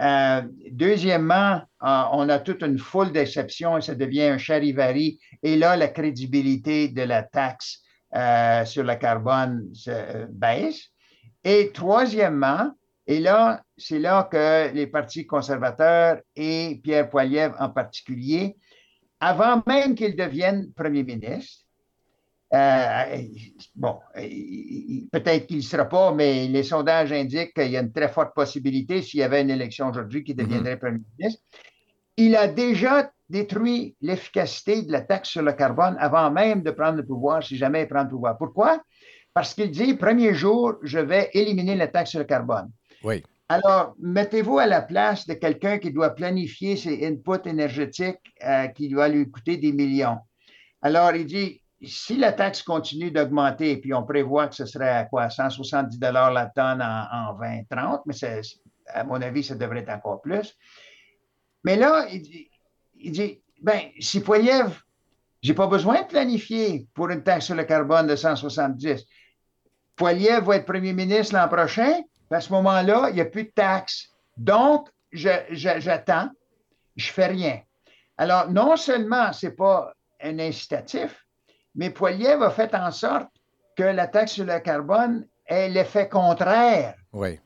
Euh, 0.00 0.42
deuxièmement, 0.70 1.60
euh, 1.82 2.02
on 2.12 2.28
a 2.28 2.38
toute 2.38 2.62
une 2.62 2.78
foule 2.78 3.12
d'exceptions 3.12 3.78
et 3.78 3.80
ça 3.80 3.94
devient 3.94 4.24
un 4.24 4.38
charivari. 4.38 5.18
Et 5.42 5.56
là, 5.56 5.76
la 5.76 5.88
crédibilité 5.88 6.88
de 6.88 7.02
la 7.02 7.22
taxe 7.22 7.80
euh, 8.14 8.64
sur 8.64 8.84
le 8.84 8.94
carbone 8.94 9.68
se, 9.74 10.26
baisse. 10.30 10.88
Et 11.44 11.72
troisièmement, 11.72 12.70
et 13.06 13.20
là, 13.20 13.62
c'est 13.76 13.98
là 13.98 14.28
que 14.30 14.72
les 14.72 14.86
partis 14.86 15.26
conservateurs 15.26 16.20
et 16.36 16.80
Pierre 16.84 17.08
Poilievre 17.08 17.56
en 17.58 17.70
particulier, 17.70 18.56
avant 19.20 19.62
même 19.66 19.94
qu'il 19.94 20.14
devienne 20.14 20.72
premier 20.74 21.02
ministre, 21.02 21.64
euh, 22.54 23.04
bon, 23.74 23.98
peut-être 25.12 25.46
qu'il 25.46 25.58
ne 25.58 25.62
sera 25.62 25.84
pas, 25.84 26.12
mais 26.12 26.48
les 26.48 26.62
sondages 26.62 27.12
indiquent 27.12 27.52
qu'il 27.54 27.70
y 27.70 27.76
a 27.76 27.80
une 27.80 27.92
très 27.92 28.08
forte 28.08 28.34
possibilité, 28.34 29.02
s'il 29.02 29.20
y 29.20 29.22
avait 29.22 29.42
une 29.42 29.50
élection 29.50 29.88
aujourd'hui, 29.88 30.24
qu'il 30.24 30.36
deviendrait 30.36 30.78
premier 30.78 31.00
ministre. 31.18 31.42
Il 32.16 32.34
a 32.36 32.48
déjà 32.48 33.10
détruit 33.28 33.96
l'efficacité 34.00 34.82
de 34.82 34.90
la 34.90 35.02
taxe 35.02 35.28
sur 35.28 35.42
le 35.42 35.52
carbone 35.52 35.96
avant 36.00 36.30
même 36.30 36.62
de 36.62 36.70
prendre 36.70 36.96
le 36.96 37.04
pouvoir, 37.04 37.42
si 37.42 37.56
jamais 37.56 37.82
il 37.82 37.88
prend 37.88 38.02
le 38.02 38.08
pouvoir. 38.08 38.38
Pourquoi? 38.38 38.80
Parce 39.34 39.54
qu'il 39.54 39.70
dit, 39.70 39.94
premier 39.94 40.32
jour, 40.34 40.76
je 40.82 40.98
vais 40.98 41.30
éliminer 41.34 41.76
la 41.76 41.88
taxe 41.88 42.10
sur 42.10 42.18
le 42.18 42.24
carbone. 42.24 42.70
Oui. 43.04 43.22
Alors, 43.50 43.94
mettez-vous 44.00 44.58
à 44.58 44.66
la 44.66 44.82
place 44.82 45.26
de 45.26 45.34
quelqu'un 45.34 45.78
qui 45.78 45.92
doit 45.92 46.10
planifier 46.10 46.76
ses 46.76 47.06
inputs 47.06 47.46
énergétiques 47.48 48.34
euh, 48.44 48.66
qui 48.68 48.88
doit 48.88 49.08
lui 49.08 49.30
coûter 49.30 49.56
des 49.56 49.72
millions. 49.72 50.18
Alors, 50.82 51.14
il 51.14 51.24
dit, 51.24 51.62
si 51.82 52.16
la 52.16 52.32
taxe 52.32 52.62
continue 52.62 53.10
d'augmenter, 53.10 53.76
puis 53.76 53.94
on 53.94 54.02
prévoit 54.02 54.48
que 54.48 54.54
ce 54.54 54.66
serait 54.66 54.88
à 54.88 55.04
quoi, 55.04 55.30
170 55.30 55.98
la 56.00 56.50
tonne 56.54 56.82
en, 56.82 57.30
en 57.30 57.32
2030, 57.34 58.02
mais 58.06 58.14
c'est- 58.14 58.40
à 58.88 59.04
mon 59.04 59.20
avis, 59.20 59.44
ça 59.44 59.54
devrait 59.54 59.80
être 59.80 59.90
encore 59.90 60.20
plus. 60.20 60.56
Mais 61.64 61.76
là, 61.76 62.06
il 62.10 62.22
dit, 62.22 62.50
il 62.96 63.12
dit 63.12 63.42
ben, 63.60 63.80
si 64.00 64.20
Poiliev, 64.20 64.80
j'ai 65.42 65.54
pas 65.54 65.66
besoin 65.66 66.02
de 66.02 66.06
planifier 66.06 66.86
pour 66.94 67.10
une 67.10 67.22
taxe 67.22 67.46
sur 67.46 67.54
le 67.54 67.64
carbone 67.64 68.06
de 68.06 68.16
170. 68.16 69.04
Poiliev 69.96 70.44
va 70.44 70.56
être 70.56 70.66
premier 70.66 70.92
ministre 70.92 71.34
l'an 71.34 71.48
prochain, 71.48 72.00
à 72.30 72.40
ce 72.40 72.52
moment-là, 72.52 73.08
il 73.10 73.14
n'y 73.14 73.20
a 73.20 73.24
plus 73.24 73.44
de 73.44 73.50
taxes. 73.50 74.08
Donc, 74.36 74.88
j'attends, 75.12 76.30
je 76.96 77.10
fais 77.10 77.26
rien. 77.26 77.60
Alors, 78.16 78.50
non 78.50 78.76
seulement 78.76 79.32
ce 79.32 79.46
n'est 79.46 79.52
pas 79.52 79.92
un 80.20 80.38
incitatif, 80.38 81.24
mais 81.78 81.88
Poiliev 81.90 82.42
a 82.42 82.50
fait 82.50 82.74
en 82.74 82.90
sorte 82.90 83.28
que 83.76 83.84
la 83.84 84.06
taxe 84.08 84.32
sur 84.32 84.44
le 84.44 84.58
carbone 84.58 85.26
ait 85.46 85.68
l'effet 85.70 86.08
contraire. 86.08 86.94
Oui. 87.12 87.38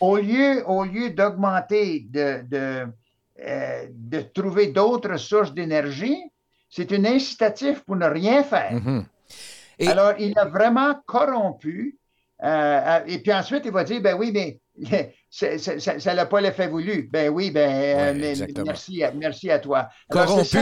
Au 0.00 0.16
lieu, 0.18 0.62
au 0.66 0.84
lieu 0.84 1.10
d'augmenter, 1.10 2.06
de, 2.10 2.42
de, 2.54 2.86
euh, 3.42 3.86
de 3.90 4.20
trouver 4.20 4.66
d'autres 4.66 5.16
sources 5.16 5.54
d'énergie, 5.54 6.18
c'est 6.68 6.92
un 6.92 7.04
incitatif 7.06 7.80
pour 7.84 7.96
ne 7.96 8.06
rien 8.06 8.42
faire. 8.42 8.72
Mhm. 8.72 9.06
Et- 9.78 9.88
Alors, 9.88 10.12
il 10.18 10.38
a 10.38 10.44
vraiment 10.46 10.94
corrompu. 11.06 11.96
euh, 12.42 13.00
et 13.06 13.18
puis 13.22 13.32
ensuite, 13.32 13.62
il 13.64 13.72
va 13.72 13.84
dire, 13.84 14.00
ben 14.02 14.14
oui, 14.18 14.30
mais 14.34 14.58
ça 15.36 16.14
n'a 16.14 16.26
pas 16.26 16.40
l'effet 16.40 16.68
voulu. 16.68 17.08
Ben 17.12 17.28
oui, 17.28 17.50
ben 17.50 17.70
euh, 17.70 18.06
Ouais, 18.16 18.62
merci, 18.64 19.02
à, 19.02 19.12
merci 19.12 19.50
à 19.50 19.58
toi. 19.58 19.88
Alors, 20.10 20.26
Corrompu. 20.26 20.58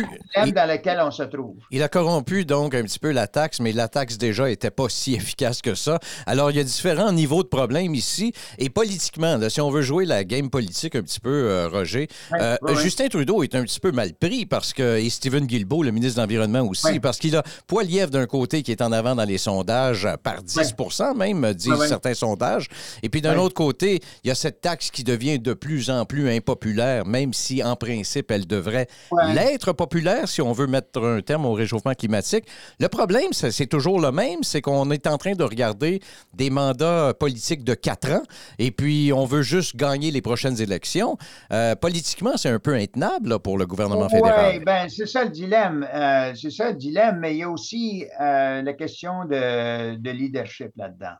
dans 0.52 0.69
lequel 0.69 1.00
on 1.00 1.11
se 1.11 1.23
trouve. 1.23 1.57
Il 1.71 1.83
a 1.83 1.88
corrompu 1.88 2.45
donc 2.45 2.75
un 2.75 2.83
petit 2.83 2.99
peu 2.99 3.12
la 3.12 3.26
taxe, 3.26 3.61
mais 3.61 3.73
la 3.73 3.88
taxe 3.88 4.19
déjà 4.19 4.47
n'était 4.49 4.71
pas 4.71 4.88
si 4.88 5.14
efficace 5.14 5.62
que 5.62 5.75
ça. 5.75 5.99
Alors, 6.26 6.50
il 6.50 6.57
y 6.57 6.61
a 6.61 6.64
différents 6.64 7.12
niveaux 7.12 7.43
de 7.43 7.49
problèmes 7.49 7.95
ici. 7.95 8.33
Et 8.59 8.71
politiquement, 8.71 9.37
là, 9.37 9.50
si 9.50 9.61
on 9.61 9.71
veut 9.71 9.83
jouer 9.83 10.07
la 10.07 10.25
game 10.25 10.50
politique 10.50 10.97
un 10.97 11.02
petit 11.02 11.21
peu, 11.21 11.31
euh, 11.31 11.69
Roger, 11.69 12.09
Ouais, 12.33 12.38
euh, 12.40 12.57
ouais, 12.62 12.73
ouais. 12.73 12.83
Justin 12.83 13.09
Trudeau 13.09 13.43
est 13.43 13.54
un 13.54 13.62
petit 13.62 13.81
peu 13.81 13.93
mal 13.93 14.12
pris 14.14 14.47
parce 14.47 14.73
que, 14.73 14.99
et 14.99 15.11
Stephen 15.11 15.47
Guilbeault, 15.47 15.83
le 15.83 15.90
ministre 15.90 16.16
de 16.16 16.23
l'Environnement 16.23 16.62
aussi, 16.62 17.00
parce 17.00 17.19
qu'il 17.19 17.37
a 17.37 17.43
Poiliev 17.66 18.11
d'un 18.11 18.26
côté 18.26 18.62
qui 18.62 18.73
est 18.73 18.83
en 18.83 18.93
avant 18.93 19.14
dans 19.14 19.25
les 19.25 19.38
sondages 19.38 20.07
euh, 20.07 20.16
par 20.16 20.43
10 20.43 20.75
même, 21.16 21.52
disent 21.54 21.85
certains 21.87 22.14
sondages. 22.14 22.69
Et 23.02 23.09
puis 23.09 23.21
d'un 23.21 23.37
autre 23.38 23.54
côté, 23.54 24.00
il 24.23 24.28
y 24.28 24.31
a 24.31 24.35
cette 24.35 24.63
taxe 24.64 24.90
qui 24.90 25.04
devient 25.04 25.38
de 25.38 25.52
plus 25.52 25.90
en 25.90 26.06
plus 26.06 26.26
impopulaire, 26.30 27.04
même 27.04 27.35
si 27.35 27.62
en 27.62 27.76
principe, 27.76 28.30
elle 28.30 28.47
devrait 28.47 28.87
Ouais. 29.11 29.35
l'être 29.35 29.73
populaire 29.75 30.26
si 30.26 30.40
on 30.40 30.52
veut 30.52 30.66
mettre 30.66 31.04
un 31.04 31.21
terme 31.21 31.44
au 31.44 31.52
réchauffement 31.52 31.92
climatique. 31.92 32.47
Le 32.80 32.88
problème, 32.88 33.33
c'est 33.35 33.66
toujours 33.66 34.00
le 34.00 34.11
même, 34.11 34.42
c'est 34.42 34.62
qu'on 34.62 34.90
est 34.90 35.06
en 35.06 35.18
train 35.18 35.35
de 35.35 35.44
regarder 35.44 36.00
des 36.33 36.49
mandats 36.49 37.12
politiques 37.12 37.62
de 37.62 37.75
quatre 37.75 38.11
ans 38.11 38.23
et 38.59 38.71
puis 38.71 39.12
on 39.12 39.26
veut 39.26 39.42
juste 39.42 39.76
gagner 39.76 40.11
les 40.11 40.23
prochaines 40.23 40.59
élections. 40.62 41.18
Euh, 41.52 41.75
politiquement, 41.76 42.38
c'est 42.38 42.49
un 42.49 42.59
peu 42.59 42.75
intenable 42.75 43.28
là, 43.28 43.38
pour 43.38 43.59
le 43.59 43.66
gouvernement 43.66 44.09
fédéral. 44.09 44.54
Oui, 44.59 44.64
ben, 44.64 44.88
c'est 44.88 45.06
ça 45.06 45.25
le 45.25 45.30
dilemme. 45.30 45.87
euh, 45.92 46.33
c'est 46.40 46.50
ça 46.50 46.71
le 46.71 46.76
dilemme, 46.76 47.18
mais 47.21 47.35
il 47.35 47.38
y 47.40 47.42
a 47.42 47.50
aussi 47.50 48.06
euh, 48.18 48.62
la 48.62 48.73
question 48.73 49.26
de, 49.26 49.97
de 49.97 50.11
leadership 50.11 50.71
là-dedans. 50.76 51.16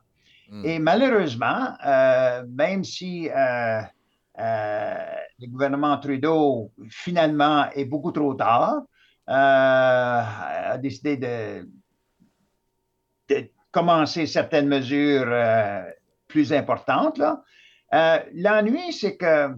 Hmm. 0.49 0.65
Et 0.65 0.79
malheureusement, 0.79 1.73
euh, 1.85 2.43
même 2.47 2.83
si 2.83 3.29
euh, 3.29 3.81
le 4.37 5.47
gouvernement 5.47 5.97
Trudeau, 5.97 6.71
finalement, 6.89 7.69
est 7.71 7.85
beaucoup 7.85 8.11
trop 8.11 8.33
tard, 8.33 8.83
a 9.27 10.77
décidé 10.77 11.17
de, 11.17 11.67
de, 13.29 13.49
commencer 13.71 14.27
certaines 14.27 14.67
mesures 14.67 15.33
plus 16.27 16.53
importantes. 16.53 17.21
L'ennui, 17.91 18.93
c'est 18.93 19.17
que 19.17 19.49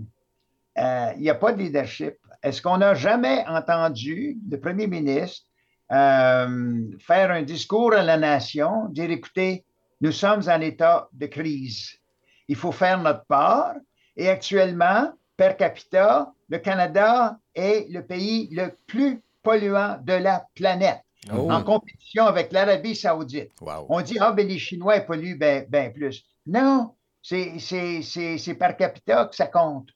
il 0.77 1.21
n'y 1.21 1.29
a 1.29 1.35
pas 1.35 1.51
de 1.51 1.59
leadership. 1.59 2.15
Est-ce 2.43 2.61
qu'on 2.61 2.77
n'a 2.77 2.93
jamais 2.93 3.43
entendu 3.47 4.37
le 4.49 4.59
premier 4.59 4.87
ministre 4.87 5.47
euh, 5.91 6.91
faire 6.99 7.31
un 7.31 7.43
discours 7.43 7.93
à 7.93 8.03
la 8.03 8.17
nation, 8.17 8.89
dire 8.89 9.09
écoutez, 9.09 9.63
nous 10.01 10.11
sommes 10.11 10.43
en 10.47 10.61
état 10.61 11.09
de 11.13 11.25
crise. 11.25 11.97
Il 12.47 12.55
faut 12.55 12.71
faire 12.71 13.01
notre 13.01 13.25
part. 13.25 13.75
Et 14.15 14.29
actuellement, 14.29 15.11
per 15.35 15.55
capita, 15.57 16.33
le 16.49 16.57
Canada 16.57 17.37
est 17.53 17.89
le 17.91 18.05
pays 18.05 18.49
le 18.51 18.75
plus 18.87 19.21
polluant 19.43 19.97
de 20.03 20.13
la 20.13 20.45
planète, 20.55 21.03
oh. 21.31 21.51
en 21.51 21.63
compétition 21.63 22.25
avec 22.25 22.51
l'Arabie 22.51 22.95
saoudite. 22.95 23.51
On 23.61 24.01
dit, 24.01 24.17
ah, 24.19 24.31
ben 24.31 24.47
les 24.47 24.59
Chinois 24.59 24.99
polluent 25.01 25.37
bien 25.37 25.65
ben 25.69 25.93
plus. 25.93 26.25
Non, 26.45 26.95
c'est 27.21 28.57
per 28.59 28.75
capita 28.77 29.25
que 29.25 29.35
ça 29.35 29.47
compte. 29.47 29.89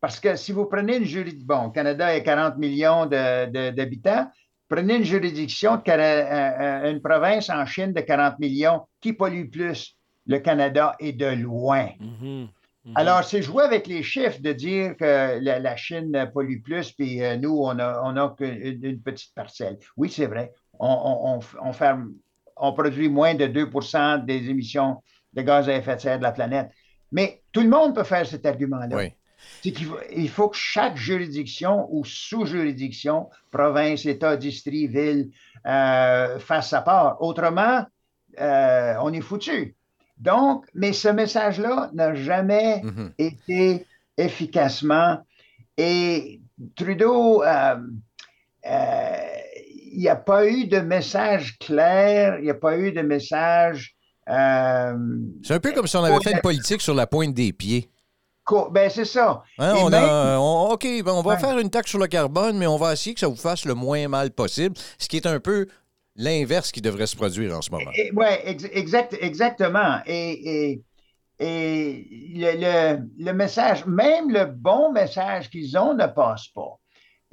Parce 0.00 0.20
que 0.20 0.36
si 0.36 0.52
vous 0.52 0.66
prenez 0.66 0.98
une 0.98 1.04
juridiction, 1.04 1.46
bon, 1.46 1.70
Canada 1.70 2.06
a 2.06 2.20
40 2.20 2.58
millions 2.58 3.06
d'habitants, 3.06 4.30
prenez 4.74 4.96
une 4.96 5.04
juridiction, 5.04 5.76
de, 5.76 5.82
euh, 5.90 5.96
euh, 5.96 6.90
une 6.90 7.00
province 7.00 7.48
en 7.48 7.64
Chine 7.64 7.92
de 7.92 8.00
40 8.00 8.38
millions, 8.40 8.82
qui 9.00 9.12
pollue 9.12 9.48
plus? 9.48 9.96
Le 10.26 10.38
Canada 10.38 10.96
est 10.98 11.12
de 11.12 11.26
loin. 11.26 11.90
Mm-hmm. 12.00 12.48
Mm-hmm. 12.86 12.92
Alors, 12.96 13.22
c'est 13.22 13.42
jouer 13.42 13.64
avec 13.64 13.86
les 13.86 14.02
chiffres 14.02 14.40
de 14.40 14.52
dire 14.52 14.96
que 14.96 15.38
la, 15.40 15.76
Chine 15.76 16.30
pollue 16.32 16.60
plus, 16.60 16.90
puis 16.92 17.22
euh, 17.22 17.36
nous, 17.36 17.56
on 17.56 17.74
n'a 17.74 18.00
on 18.04 18.16
a 18.16 18.34
qu'une 18.36 19.00
petite 19.00 19.32
parcelle. 19.34 19.78
Oui, 19.96 20.10
c'est 20.10 20.26
vrai. 20.26 20.52
On, 20.80 21.40
on, 22.56 22.72
produit 22.72 23.08
moins 23.08 23.34
de 23.34 23.46
2% 23.46 24.24
des 24.24 24.50
émissions 24.50 25.02
de 25.34 25.42
gaz 25.42 25.68
à 25.68 25.76
effet 25.76 25.96
de 25.96 26.00
serre 26.00 26.18
de 26.18 26.24
la 26.24 26.32
planète. 26.32 26.70
Mais 27.12 27.42
tout 27.52 27.60
le 27.60 27.68
monde 27.68 27.94
peut 27.94 28.02
faire 28.02 28.26
cet 28.26 28.44
argument-là. 28.44 28.96
Oui 28.96 29.12
il 29.64 30.28
faut 30.28 30.48
que 30.48 30.56
chaque 30.56 30.96
juridiction 30.96 31.86
ou 31.90 32.04
sous-juridiction, 32.04 33.28
province, 33.50 34.04
État, 34.06 34.36
district, 34.36 34.90
ville, 34.92 35.30
euh, 35.66 36.38
fasse 36.38 36.70
sa 36.70 36.82
part. 36.82 37.22
Autrement, 37.22 37.86
euh, 38.40 38.94
on 39.00 39.12
est 39.12 39.20
foutu. 39.20 39.74
Donc, 40.18 40.66
mais 40.74 40.92
ce 40.92 41.08
message-là 41.08 41.90
n'a 41.94 42.14
jamais 42.14 42.82
mm-hmm. 42.82 43.10
été 43.18 43.86
efficacement. 44.16 45.18
Et 45.76 46.40
Trudeau, 46.76 47.42
euh, 47.42 47.76
il 48.64 49.98
n'y 49.98 50.08
a 50.08 50.16
pas 50.16 50.46
eu 50.46 50.66
de 50.66 50.78
message 50.78 51.58
clair, 51.58 52.38
il 52.38 52.44
n'y 52.44 52.50
a 52.50 52.54
pas 52.54 52.78
eu 52.78 52.92
de 52.92 53.00
message. 53.02 53.96
C'est 54.26 54.32
un 54.32 55.60
peu 55.60 55.72
comme 55.72 55.86
si 55.86 55.96
on 55.96 56.04
avait 56.04 56.22
fait 56.22 56.32
une 56.32 56.40
politique 56.40 56.80
sur 56.80 56.94
la 56.94 57.06
pointe 57.06 57.34
des 57.34 57.52
pieds. 57.52 57.90
Ben, 58.70 58.90
c'est 58.90 59.04
ça. 59.04 59.42
Hein, 59.58 59.74
on 59.76 60.72
OK, 60.72 60.84
ben, 60.84 61.12
on 61.12 61.22
va 61.22 61.38
faire 61.38 61.58
une 61.58 61.70
taxe 61.70 61.90
sur 61.90 61.98
le 61.98 62.06
carbone, 62.06 62.58
mais 62.58 62.66
on 62.66 62.76
va 62.76 62.92
essayer 62.92 63.14
que 63.14 63.20
ça 63.20 63.28
vous 63.28 63.36
fasse 63.36 63.64
le 63.64 63.74
moins 63.74 64.06
mal 64.08 64.30
possible, 64.30 64.76
ce 64.98 65.08
qui 65.08 65.16
est 65.16 65.26
un 65.26 65.40
peu 65.40 65.66
l'inverse 66.16 66.70
qui 66.70 66.80
devrait 66.80 67.06
se 67.06 67.16
produire 67.16 67.56
en 67.56 67.62
ce 67.62 67.70
moment. 67.70 67.90
Oui, 68.14 68.26
exact, 68.44 69.16
exactement. 69.20 70.00
Et, 70.06 70.80
et, 71.40 72.06
le, 72.36 72.98
le, 73.18 73.32
message, 73.32 73.86
même 73.86 74.30
le 74.30 74.44
bon 74.46 74.92
message 74.92 75.50
qu'ils 75.50 75.76
ont 75.76 75.94
ne 75.94 76.06
passe 76.06 76.48
pas. 76.48 76.78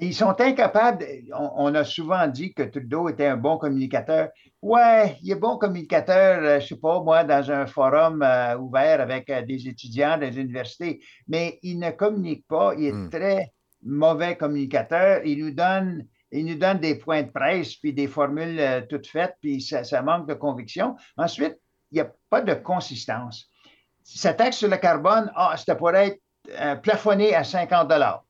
Ils 0.03 0.15
sont 0.15 0.36
incapables. 0.41 1.05
on, 1.31 1.75
a 1.75 1.84
souvent 1.84 2.27
dit 2.27 2.55
que 2.55 2.63
Trudeau 2.63 3.08
était 3.08 3.27
un 3.27 3.38
bon 3.38 3.60
communicateur. 3.60 4.29
Ouais, 4.60 5.15
il 5.22 5.31
est 5.31 5.36
bon 5.36 5.60
communicateur, 5.60 6.43
euh, 6.43 6.60
je 6.60 6.70
sais 6.70 6.75
pas, 6.75 7.01
moi, 7.03 7.24
dans 7.24 7.51
un 7.51 7.67
forum 7.67 8.24
euh, 8.24 8.58
ouvert 8.58 9.00
avec 9.00 9.29
euh, 9.29 9.43
des 9.43 9.68
étudiants 9.68 10.18
des 10.18 10.40
universités, 10.40 11.01
mais 11.27 11.59
il 11.61 11.77
ne 11.77 11.92
communique 11.92 12.48
pas, 12.48 12.74
il 12.75 12.85
est 12.85 12.94
hmm. 12.94 13.09
très 13.11 13.53
mauvais 13.83 14.35
communicateur. 14.35 15.22
Il 15.24 15.46
nous 15.46 15.51
donne, 15.51 16.07
il 16.31 16.48
nous 16.48 16.55
donne 16.55 16.79
des 16.79 16.96
points 16.96 17.22
de 17.22 17.29
presse, 17.29 17.75
puis 17.75 17.94
des 17.94 18.07
formules 18.07 18.87
toutes 18.90 19.05
faites, 19.05 19.35
puis 19.40 19.61
ça, 19.61 20.01
manque 20.01 20.27
de 20.27 20.33
conviction. 20.33 20.96
Ensuite, 21.16 21.59
il 21.92 21.96
n'y 21.96 22.01
a 22.01 22.11
pas 22.31 22.42
de 22.42 22.55
consistance. 22.55 23.51
Sa 24.03 24.33
taxe 24.33 24.57
sur 24.57 24.70
le 24.70 24.77
carbone, 24.77 25.31
ah, 25.35 25.53
c'était 25.57 25.75
pour 25.75 25.92
être 25.92 26.20
plafonné 26.81 27.35
à 27.35 27.44
50 27.44 27.87
dollars. 27.87 28.24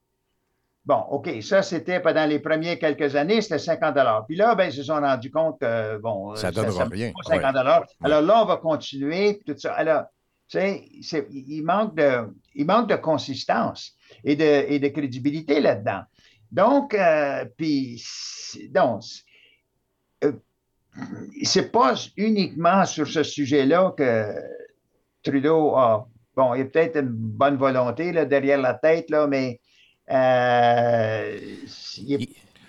Bon, 0.92 1.06
OK, 1.10 1.42
ça, 1.42 1.62
c'était 1.62 2.02
pendant 2.02 2.26
les 2.26 2.40
premières 2.40 2.78
quelques 2.78 3.16
années, 3.16 3.40
c'était 3.40 3.60
50 3.60 3.96
Puis 4.28 4.36
là, 4.36 4.56
ben, 4.56 4.66
ils 4.66 4.74
se 4.74 4.84
sont 4.84 5.00
rendus 5.00 5.32
compte 5.32 5.58
que, 5.62 5.98
bon, 6.00 6.36
ça 6.36 6.52
ne 6.52 6.56
donnera 6.56 6.84
rien. 6.84 7.14
50 7.26 7.56
Alors 7.56 8.22
là, 8.22 8.42
on 8.42 8.46
va 8.46 8.58
continuer, 8.58 9.40
tout 9.46 9.56
ça. 9.58 9.72
Alors, 9.72 10.04
tu 10.50 10.60
sais, 10.60 11.30
il 11.32 11.62
manque, 11.62 11.96
de, 11.96 12.28
il 12.56 12.66
manque 12.66 12.90
de 12.90 12.98
consistance 12.98 13.94
et 14.26 14.36
de, 14.36 14.44
et 14.44 14.80
de 14.80 14.90
crédibilité 14.90 15.62
là-dedans. 15.62 16.02
Donc, 16.52 16.94
euh, 16.94 17.46
puis, 17.56 18.04
donc, 18.72 19.04
euh, 20.26 20.34
c'est 21.44 21.72
pas 21.72 21.94
uniquement 22.18 22.84
sur 22.84 23.08
ce 23.08 23.24
sujet-là 23.24 23.94
que 23.98 24.26
Trudeau 25.24 25.74
a, 25.78 26.06
bon, 26.36 26.54
il 26.54 26.58
y 26.58 26.62
a 26.64 26.66
peut-être 26.66 26.98
une 26.98 27.14
bonne 27.14 27.56
volonté 27.56 28.12
là, 28.12 28.26
derrière 28.26 28.60
la 28.60 28.74
tête, 28.74 29.10
là, 29.10 29.26
mais 29.26 29.61
euh, 30.12 31.38
il, 31.98 32.14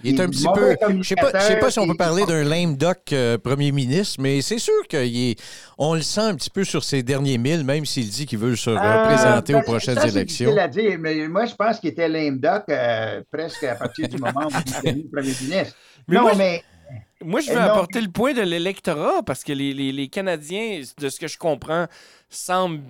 est, 0.05 0.21
un 0.21 0.29
petit 0.29 0.47
peu. 0.55 0.77
Je 0.81 0.93
ne 0.93 1.03
sais, 1.03 1.15
sais, 1.41 1.59
pas 1.59 1.71
si 1.71 1.79
on 1.79 1.87
peut 1.87 1.97
parler 1.97 2.25
d'un 2.25 2.45
lame 2.45 2.77
duck 2.77 3.13
euh, 3.13 3.39
premier 3.39 3.73
ministre, 3.73 4.21
mais 4.21 4.41
c'est 4.43 4.59
sûr 4.59 4.75
qu'on 4.91 5.95
le 5.95 6.03
sent 6.03 6.21
un 6.21 6.35
petit 6.35 6.51
peu 6.51 6.65
sur 6.65 6.85
ses 6.85 7.03
derniers 7.03 7.39
milles, 7.39 7.65
même 7.65 7.85
s'il 7.85 8.09
dit 8.09 8.27
qu'il 8.27 8.39
veut 8.39 8.57
se 8.57 8.71
euh, 8.71 8.75
représenter 8.75 9.55
aux 9.55 9.63
prochaines 9.63 9.99
élections. 10.07 10.57
À 10.57 10.69
dire, 10.69 10.99
mais 10.99 11.27
moi, 11.29 11.47
je 11.47 11.55
pense 11.55 11.81
qu'il 11.81 11.91
était 11.91 12.09
lame 12.09 12.39
duck 12.39 12.65
presque 13.31 13.65
à 13.65 13.75
partir 13.75 14.09
du 14.09 14.19
moment 14.19 14.47
où 14.47 14.51
il 14.51 14.89
est 14.89 14.93
devenu 14.93 15.05
premier 15.11 15.35
ministre. 15.41 15.77
non, 16.09 16.35
mais. 16.37 16.63
Moi, 17.25 17.41
je 17.41 17.53
veux 17.53 17.59
apporter 17.61 18.01
le 18.01 18.09
point 18.09 18.35
de 18.35 18.43
l'électorat 18.43 19.23
parce 19.25 19.45
que 19.45 19.53
les, 19.53 19.73
les, 19.73 19.93
les, 19.93 20.09
Canadiens, 20.09 20.83
de 20.99 21.09
ce 21.09 21.21
que 21.21 21.29
je 21.29 21.39
comprends, 21.39 21.87
semblent 22.35 22.83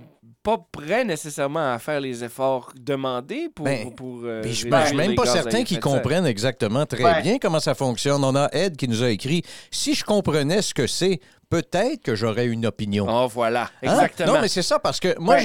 pas 0.43 0.59
prêt 0.73 1.05
nécessairement 1.05 1.73
à 1.73 1.79
faire 1.79 2.01
les 2.01 2.25
efforts 2.25 2.73
demandés 2.75 3.49
pour. 3.55 3.65
Ben, 3.65 3.95
pour 3.95 4.21
euh, 4.25 4.43
je 4.43 4.67
ne 4.67 4.85
suis 4.85 4.97
même 4.97 5.15
pas 5.15 5.27
certain 5.27 5.65
qu'ils 5.65 5.81
comprennent 5.81 6.27
exactement 6.27 6.87
très 6.87 7.23
bien 7.23 7.39
comment 7.39 7.61
ça 7.61 7.75
fonctionne. 7.75 8.25
On 8.25 8.35
a 8.35 8.49
Ed 8.53 8.77
qui 8.77 8.89
nous 8.89 9.03
a 9.03 9.11
écrit 9.11 9.43
Si 9.71 9.95
je 9.95 10.05
comprenais 10.05 10.63
ce 10.63 10.75
que 10.75 10.87
c'est, 10.87 11.21
peut-être 11.53 12.03
que 12.03 12.15
j'aurais 12.15 12.47
une 12.47 12.65
opinion. 12.65 13.07
Oh, 13.07 13.29
voilà, 13.29 13.65
hein? 13.65 13.93
exactement. 13.93 14.33
Non, 14.33 14.41
mais 14.41 14.49
c'est 14.49 14.63
ça, 14.63 14.79
parce 14.79 15.01
que 15.01 15.19
moi, 15.19 15.37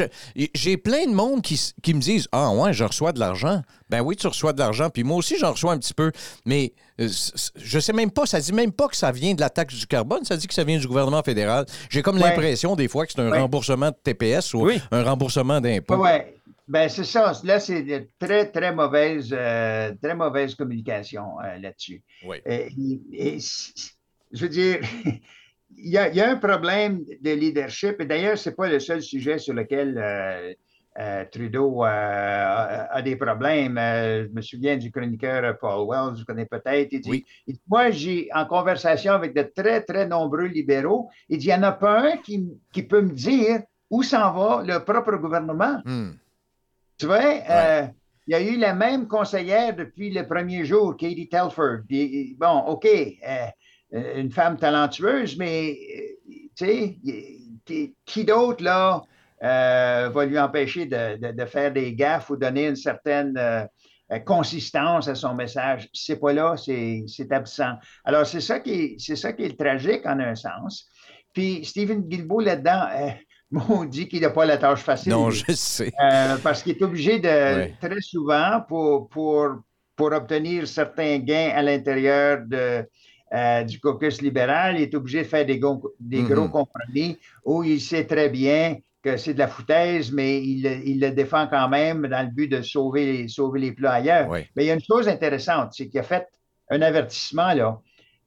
j'ai 0.54 0.78
plein 0.78 1.06
de 1.06 1.14
monde 1.14 1.42
qui, 1.42 1.62
qui, 1.84 1.94
me 1.94 2.00
disent 2.00 2.30
Ah, 2.32 2.52
ouais, 2.52 2.72
je 2.72 2.86
reçois 2.86 3.12
de 3.12 3.20
l'argent. 3.20 3.62
Ben 3.90 4.02
oui, 4.02 4.16
tu 4.16 4.28
reçois 4.28 4.54
de 4.54 4.60
l'argent, 4.60 4.90
puis 4.90 5.04
moi 5.04 5.18
aussi, 5.18 5.38
j'en 5.38 5.52
reçois 5.52 5.74
un 5.74 5.78
petit 5.78 5.94
peu. 5.94 6.14
Mais 6.46 6.74
euh, 7.02 7.10
je 7.56 7.80
sais 7.80 7.92
même 7.92 8.12
pas, 8.12 8.26
ça 8.26 8.40
dit 8.40 8.54
même 8.54 8.72
pas 8.72 8.88
que 8.88 8.96
ça 8.96 9.12
vient 9.12 9.34
de 9.34 9.42
la 9.42 9.50
taxe 9.50 9.76
du 9.76 9.86
carbone, 9.86 10.24
ça 10.24 10.38
dit 10.38 10.48
que 10.48 10.54
ça 10.54 10.64
vient 10.64 10.78
du 10.78 10.88
gouvernement 10.88 11.24
fédéral. 11.24 11.66
J'ai 11.90 12.02
comme 12.02 12.18
l'impression, 12.18 12.78
des 12.78 12.88
fois, 12.88 13.06
que 13.06 13.12
c'est 13.12 13.22
un 13.22 13.30
remboursement 13.30 13.87
de 13.92 13.98
TPS 14.02 14.54
ou 14.54 14.70
un 14.92 15.04
remboursement 15.04 15.60
d'impôts. 15.62 15.98
Oui, 15.98 16.20
ben 16.68 16.90
c'est 16.90 17.06
ça. 17.06 17.34
Là, 17.44 17.60
c'est 17.60 17.84
de 17.84 18.08
très, 18.20 18.52
très 18.52 18.74
mauvaise, 18.74 19.30
euh, 19.32 19.94
très 20.02 20.16
mauvaise 20.16 20.54
communication 20.56 21.40
euh, 21.40 21.58
là-dessus. 21.60 22.04
Oui. 22.26 22.42
je 22.46 24.42
veux 24.42 24.50
dire, 24.50 24.80
il 25.78 25.90
y, 25.92 25.98
a, 25.98 26.30
un 26.30 26.38
problème 26.38 27.04
de 27.22 27.32
leadership, 27.32 28.02
et 28.02 28.06
d'ailleurs, 28.06 28.38
ce 28.38 28.50
n'est 28.50 28.56
pas 28.56 28.68
le 28.68 28.80
seul 28.80 29.02
sujet 29.02 29.38
sur 29.38 29.54
lequel 29.54 29.98
euh, 29.98 30.54
euh, 31.00 31.26
Trudeau 31.32 31.86
euh, 31.86 31.88
a, 31.88 33.02
des 33.02 33.16
problèmes. 33.16 33.78
je 33.78 34.34
me 34.34 34.42
souviens 34.42 34.78
du 34.78 34.92
chroniqueur 34.92 35.58
Paul 35.60 35.88
Wells, 35.88 36.18
je 36.20 36.26
connais 36.26 36.46
peut-être. 36.46 36.90
Il 36.92 37.02
dit, 37.02 37.26
Moi, 37.68 37.92
j'ai 37.92 38.30
en 38.34 38.46
conversation 38.46 39.14
avec 39.14 39.36
de 39.36 39.44
très, 39.44 39.82
très 39.82 40.08
nombreux 40.08 40.48
libéraux, 40.48 41.10
il 41.30 41.38
dit 41.38 41.48
il 41.48 41.50
n'y 41.50 41.56
en 41.56 41.64
a 41.64 41.72
pas 41.72 42.12
un 42.12 42.18
qui, 42.18 42.46
qui 42.74 42.84
peut 42.84 43.02
me 43.02 43.12
dire 43.12 43.62
où 43.90 44.04
s'en 44.04 44.34
va 44.34 44.64
le 44.64 44.84
propre 44.84 45.16
gouvernement? 45.18 45.82
Hmm. 45.86 46.12
Tu 46.98 47.06
vois, 47.06 47.22
il 48.28 48.32
y 48.32 48.36
a 48.36 48.42
eu 48.42 48.58
la 48.58 48.74
même 48.74 49.08
conseillère 49.08 49.76
depuis 49.76 50.12
le 50.12 50.28
premier 50.28 50.66
jour, 50.66 50.98
Katie 50.98 51.30
Telford. 51.30 51.82
bon, 52.38 52.60
OK 52.68 52.88
euh, 53.94 54.20
une 54.20 54.32
femme 54.32 54.58
talentueuse, 54.58 55.38
mais 55.38 55.78
euh, 55.98 56.34
tu 56.56 56.66
sais, 56.66 57.94
qui, 58.06 58.26
d'autre 58.26 58.64
là 58.64 59.02
euh, 59.44 60.10
va 60.10 60.26
lui 60.26 60.38
empêcher 60.38 60.86
de, 60.86 61.46
faire 61.46 61.72
des 61.72 61.94
gaffes 61.94 62.30
ou 62.30 62.36
donner 62.36 62.68
une 62.68 62.76
certaine 62.76 63.40
consistance 64.26 65.08
à 65.08 65.16
son 65.16 65.36
message? 65.36 65.88
C'est 65.94 66.20
pas 66.20 66.34
là, 66.34 66.56
c'est 66.58 67.32
absent. 67.32 67.76
Alors, 68.04 68.26
c'est 68.26 68.42
ça, 68.42 68.60
qui 68.60 68.98
est, 68.98 69.16
ça 69.16 69.32
qui 69.32 69.44
est 69.44 69.58
tragique 69.58 70.06
en 70.06 70.20
un 70.20 70.36
sens. 70.36 70.90
Puis, 71.34 71.64
Stephen 71.64 72.02
Guilbeault, 72.02 72.42
là-dedans, 72.42 72.88
maudit 73.52 74.08
qu'il 74.08 74.22
n'a 74.22 74.30
pas 74.30 74.46
la 74.46 74.58
tâche 74.58 74.82
facile. 74.82 75.12
Non, 75.12 75.30
je 75.30 75.52
sais. 75.54 75.92
Euh, 76.02 76.38
parce 76.44 76.64
qu'il 76.64 76.74
est 76.78 76.82
obligé 76.82 77.20
de, 77.20 77.28
très 77.80 78.02
souvent, 78.02 78.62
pour, 78.68 79.08
pour, 79.10 79.56
pour 79.96 80.12
obtenir 80.12 80.68
certains 80.68 81.20
gains 81.20 81.52
à 81.56 81.62
l'intérieur 81.62 82.42
de, 82.46 82.86
euh, 83.34 83.64
du 83.64 83.80
caucus 83.80 84.22
libéral, 84.22 84.76
il 84.78 84.84
est 84.84 84.96
obligé 84.96 85.20
de 85.20 85.28
faire 85.28 85.46
des, 85.46 85.60
gros- 85.60 85.94
des 86.00 86.24
gros 86.24 86.50
compromis 86.50 87.18
où 87.46 87.64
il 87.64 87.80
sait 87.82 88.06
très 88.06 88.30
bien 88.30 88.78
que 89.02 89.16
c'est 89.16 89.34
de 89.34 89.40
la 89.40 89.48
foutaise, 89.48 90.12
mais 90.12 90.42
il, 90.44 90.64
le- 90.64 90.86
il 90.86 91.00
le 91.00 91.12
défend 91.12 91.48
quand 91.48 91.70
même 91.70 92.08
dans 92.08 92.24
le 92.26 92.32
but 92.32 92.48
de 92.50 92.62
sauver 92.62 93.06
les, 93.06 93.28
sauver 93.28 93.60
les 93.60 93.72
plats 93.72 93.94
ailleurs. 93.94 94.28
Oui. 94.30 94.40
Mais 94.56 94.66
il 94.66 94.68
y 94.68 94.72
a 94.72 94.74
une 94.74 94.84
chose 94.84 95.08
intéressante, 95.08 95.70
c'est 95.74 95.88
qu'il 95.88 96.00
a 96.00 96.04
fait 96.04 96.28
un 96.70 96.82
avertissement, 96.82 97.54
là. 97.54 97.80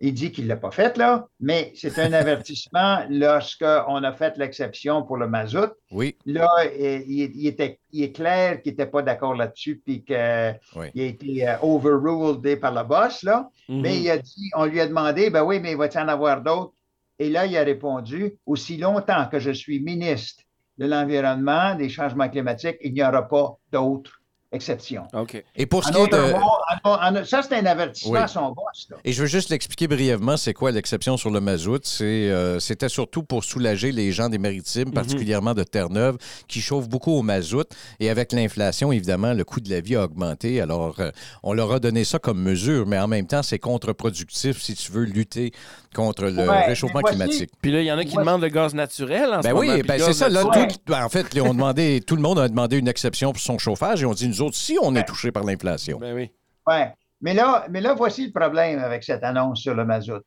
Il 0.02 0.14
dit 0.14 0.32
qu'il 0.32 0.44
ne 0.44 0.48
l'a 0.48 0.56
pas 0.56 0.70
fait, 0.70 0.96
là, 0.96 1.26
mais 1.40 1.72
c'est 1.74 1.98
un 1.98 2.12
avertissement 2.24 3.04
lorsqu'on 3.10 4.02
a 4.02 4.12
fait 4.12 4.36
l'exception 4.38 5.02
pour 5.02 5.16
le 5.18 5.28
mazout. 5.28 5.72
Oui. 5.90 6.16
Là, 6.24 6.48
il, 6.78 7.02
il- 7.06 7.32
il 7.34 7.46
était, 7.46 7.78
il 7.92 8.04
est 8.04 8.12
clair 8.12 8.62
qu'il 8.62 8.72
n'était 8.72 8.86
pas 8.86 9.02
d'accord 9.02 9.34
là-dessus, 9.34 9.80
puis 9.84 10.02
qu'il 10.04 10.58
Oui. 10.76 10.86
a 10.96 11.02
été 11.02 11.48
euh, 11.48 11.56
overruled 11.62 12.60
par 12.60 12.72
le 12.72 12.82
boss, 12.84 13.22
là. 13.22 13.48
Mhm. 13.68 13.80
Mais 13.82 14.00
il 14.00 14.10
a 14.10 14.18
dit, 14.18 14.50
on 14.56 14.64
lui 14.64 14.80
a 14.80 14.86
demandé, 14.86 15.28
ben 15.30 15.42
oui, 15.42 15.60
mais 15.60 15.74
va-t-il 15.74 16.02
en 16.02 16.08
avoir 16.08 16.40
d'autres? 16.42 16.72
Et 17.18 17.28
là, 17.28 17.44
il 17.44 17.56
a 17.58 17.62
répondu, 17.62 18.36
aussi 18.46 18.78
longtemps 18.78 19.26
que 19.30 19.38
je 19.38 19.50
suis 19.50 19.80
ministre 19.80 20.42
de 20.78 20.86
l'Environnement, 20.86 21.74
des 21.74 21.90
changements 21.90 22.30
climatiques, 22.30 22.78
il 22.80 22.94
n'y 22.94 23.02
aura 23.02 23.28
pas 23.28 23.58
d'autres 23.70 24.19
exceptions. 24.52 25.04
OK. 25.12 25.42
Et 25.56 25.66
pour 25.66 25.84
ce 25.84 25.92
qui 25.92 25.98
est 25.98 26.06
de. 26.08 26.32
mot, 26.32 27.24
ça, 27.24 27.42
c'est 27.42 27.54
un 27.56 27.66
avertissement 27.66 28.12
Oui. 28.12 28.18
à 28.18 28.26
son 28.26 28.48
boss. 28.52 28.86
là. 28.90 28.96
Et 29.04 29.12
je 29.12 29.20
veux 29.22 29.28
juste 29.28 29.50
l'expliquer 29.50 29.86
brièvement, 29.86 30.36
c'est 30.36 30.54
quoi 30.54 30.70
l'exception 30.72 31.16
sur 31.16 31.30
le 31.30 31.40
mazout? 31.40 31.80
C'est, 31.84 32.04
euh, 32.04 32.58
c'était 32.58 32.88
surtout 32.88 33.22
pour 33.22 33.44
soulager 33.44 33.92
les 33.92 34.12
gens 34.12 34.28
des 34.28 34.38
maritimes, 34.38 34.92
particulièrement 34.92 35.54
de 35.54 35.62
Terre-Neuve, 35.62 36.16
qui 36.48 36.60
chauffent 36.60 36.88
beaucoup 36.88 37.12
au 37.12 37.22
mazout. 37.22 37.68
Et 38.00 38.10
avec 38.10 38.32
l'inflation, 38.32 38.92
évidemment, 38.92 39.32
le 39.32 39.44
coût 39.44 39.60
de 39.60 39.70
la 39.70 39.80
vie 39.80 39.96
a 39.96 40.04
augmenté. 40.04 40.60
Alors, 40.60 40.98
euh, 41.00 41.10
on 41.42 41.52
leur 41.52 41.72
a 41.72 41.78
donné 41.80 42.04
ça 42.04 42.18
comme 42.18 42.40
mesure, 42.42 42.86
mais 42.86 42.98
en 42.98 43.08
même 43.08 43.26
temps, 43.26 43.42
c'est 43.42 43.58
contre-productif 43.58 44.60
si 44.60 44.74
tu 44.74 44.92
veux 44.92 45.04
lutter 45.04 45.52
contre 45.94 46.24
le 46.24 46.48
Ouais, 46.48 46.66
réchauffement 46.66 47.00
climatique. 47.00 47.50
Puis 47.60 47.70
là, 47.72 47.80
il 47.80 47.86
y 47.86 47.92
en 47.92 47.98
a 47.98 48.04
qui 48.04 48.16
demandent 48.16 48.42
le 48.42 48.48
gaz 48.48 48.74
naturel 48.74 49.32
en 49.34 49.40
Ben 49.40 49.52
oui, 49.52 49.82
ben 49.82 49.98
le 49.98 50.04
c'est 50.04 50.12
ça. 50.12 50.28
Là, 50.28 50.44
tout- 50.44 50.76
ben, 50.86 51.04
en 51.04 51.08
fait, 51.08 51.26
ils 51.34 51.40
ont 51.42 51.52
demandé, 51.54 52.00
tout 52.06 52.16
le 52.16 52.22
monde 52.22 52.38
a 52.38 52.48
demandé 52.48 52.78
une 52.78 52.88
exception 52.88 53.32
pour 53.32 53.40
son 53.42 53.58
chauffage 53.58 54.02
et 54.02 54.06
on 54.06 54.12
dit, 54.12 54.28
nous 54.28 54.42
autres, 54.42 54.56
si 54.56 54.78
on 54.80 54.94
est 54.94 55.04
touché 55.04 55.32
par 55.32 55.44
l'inflation. 55.44 55.98
Ben 55.98 56.14
oui. 56.14 56.30
Ouais. 56.66 56.92
Mais 57.20 57.34
là, 57.34 57.66
mais 57.70 57.80
là, 57.80 57.94
voici 57.94 58.26
le 58.26 58.32
problème 58.32 58.78
avec 58.78 59.04
cette 59.04 59.22
annonce 59.24 59.60
sur 59.60 59.74
le 59.74 59.84
mazout. 59.84 60.22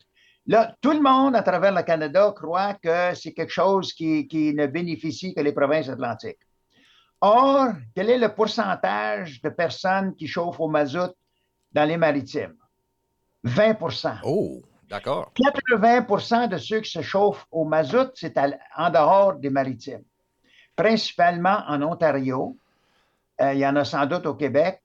Là, 0.45 0.75
tout 0.81 0.91
le 0.91 0.99
monde 1.01 1.35
à 1.35 1.41
travers 1.41 1.71
le 1.73 1.81
Canada 1.83 2.33
croit 2.35 2.73
que 2.73 3.15
c'est 3.15 3.31
quelque 3.31 3.53
chose 3.53 3.93
qui, 3.93 4.27
qui 4.27 4.53
ne 4.53 4.67
bénéficie 4.67 5.33
que 5.33 5.39
les 5.41 5.53
provinces 5.53 5.87
atlantiques. 5.89 6.37
Or, 7.21 7.69
quel 7.95 8.09
est 8.09 8.17
le 8.17 8.27
pourcentage 8.35 9.41
de 9.41 9.47
personnes 9.49 10.13
qui 10.15 10.27
chauffent 10.27 10.59
au 10.59 10.67
mazout 10.67 11.13
dans 11.71 11.85
les 11.85 11.95
maritimes? 11.95 12.53
20% 13.45 14.17
Oh, 14.23 14.61
d'accord. 14.93 15.31
80% 15.35 16.47
de 16.49 16.57
ceux 16.57 16.79
qui 16.81 16.91
se 16.91 17.01
chauffent 17.01 17.45
au 17.51 17.65
mazout, 17.65 18.11
c'est 18.15 18.37
en 18.77 18.89
dehors 18.89 19.33
des 19.35 19.49
maritimes, 19.49 20.03
principalement 20.75 21.63
en 21.67 21.81
Ontario. 21.81 22.57
Euh, 23.41 23.53
il 23.53 23.59
y 23.59 23.67
en 23.67 23.75
a 23.75 23.83
sans 23.83 24.05
doute 24.05 24.25
au 24.25 24.35
Québec. 24.35 24.79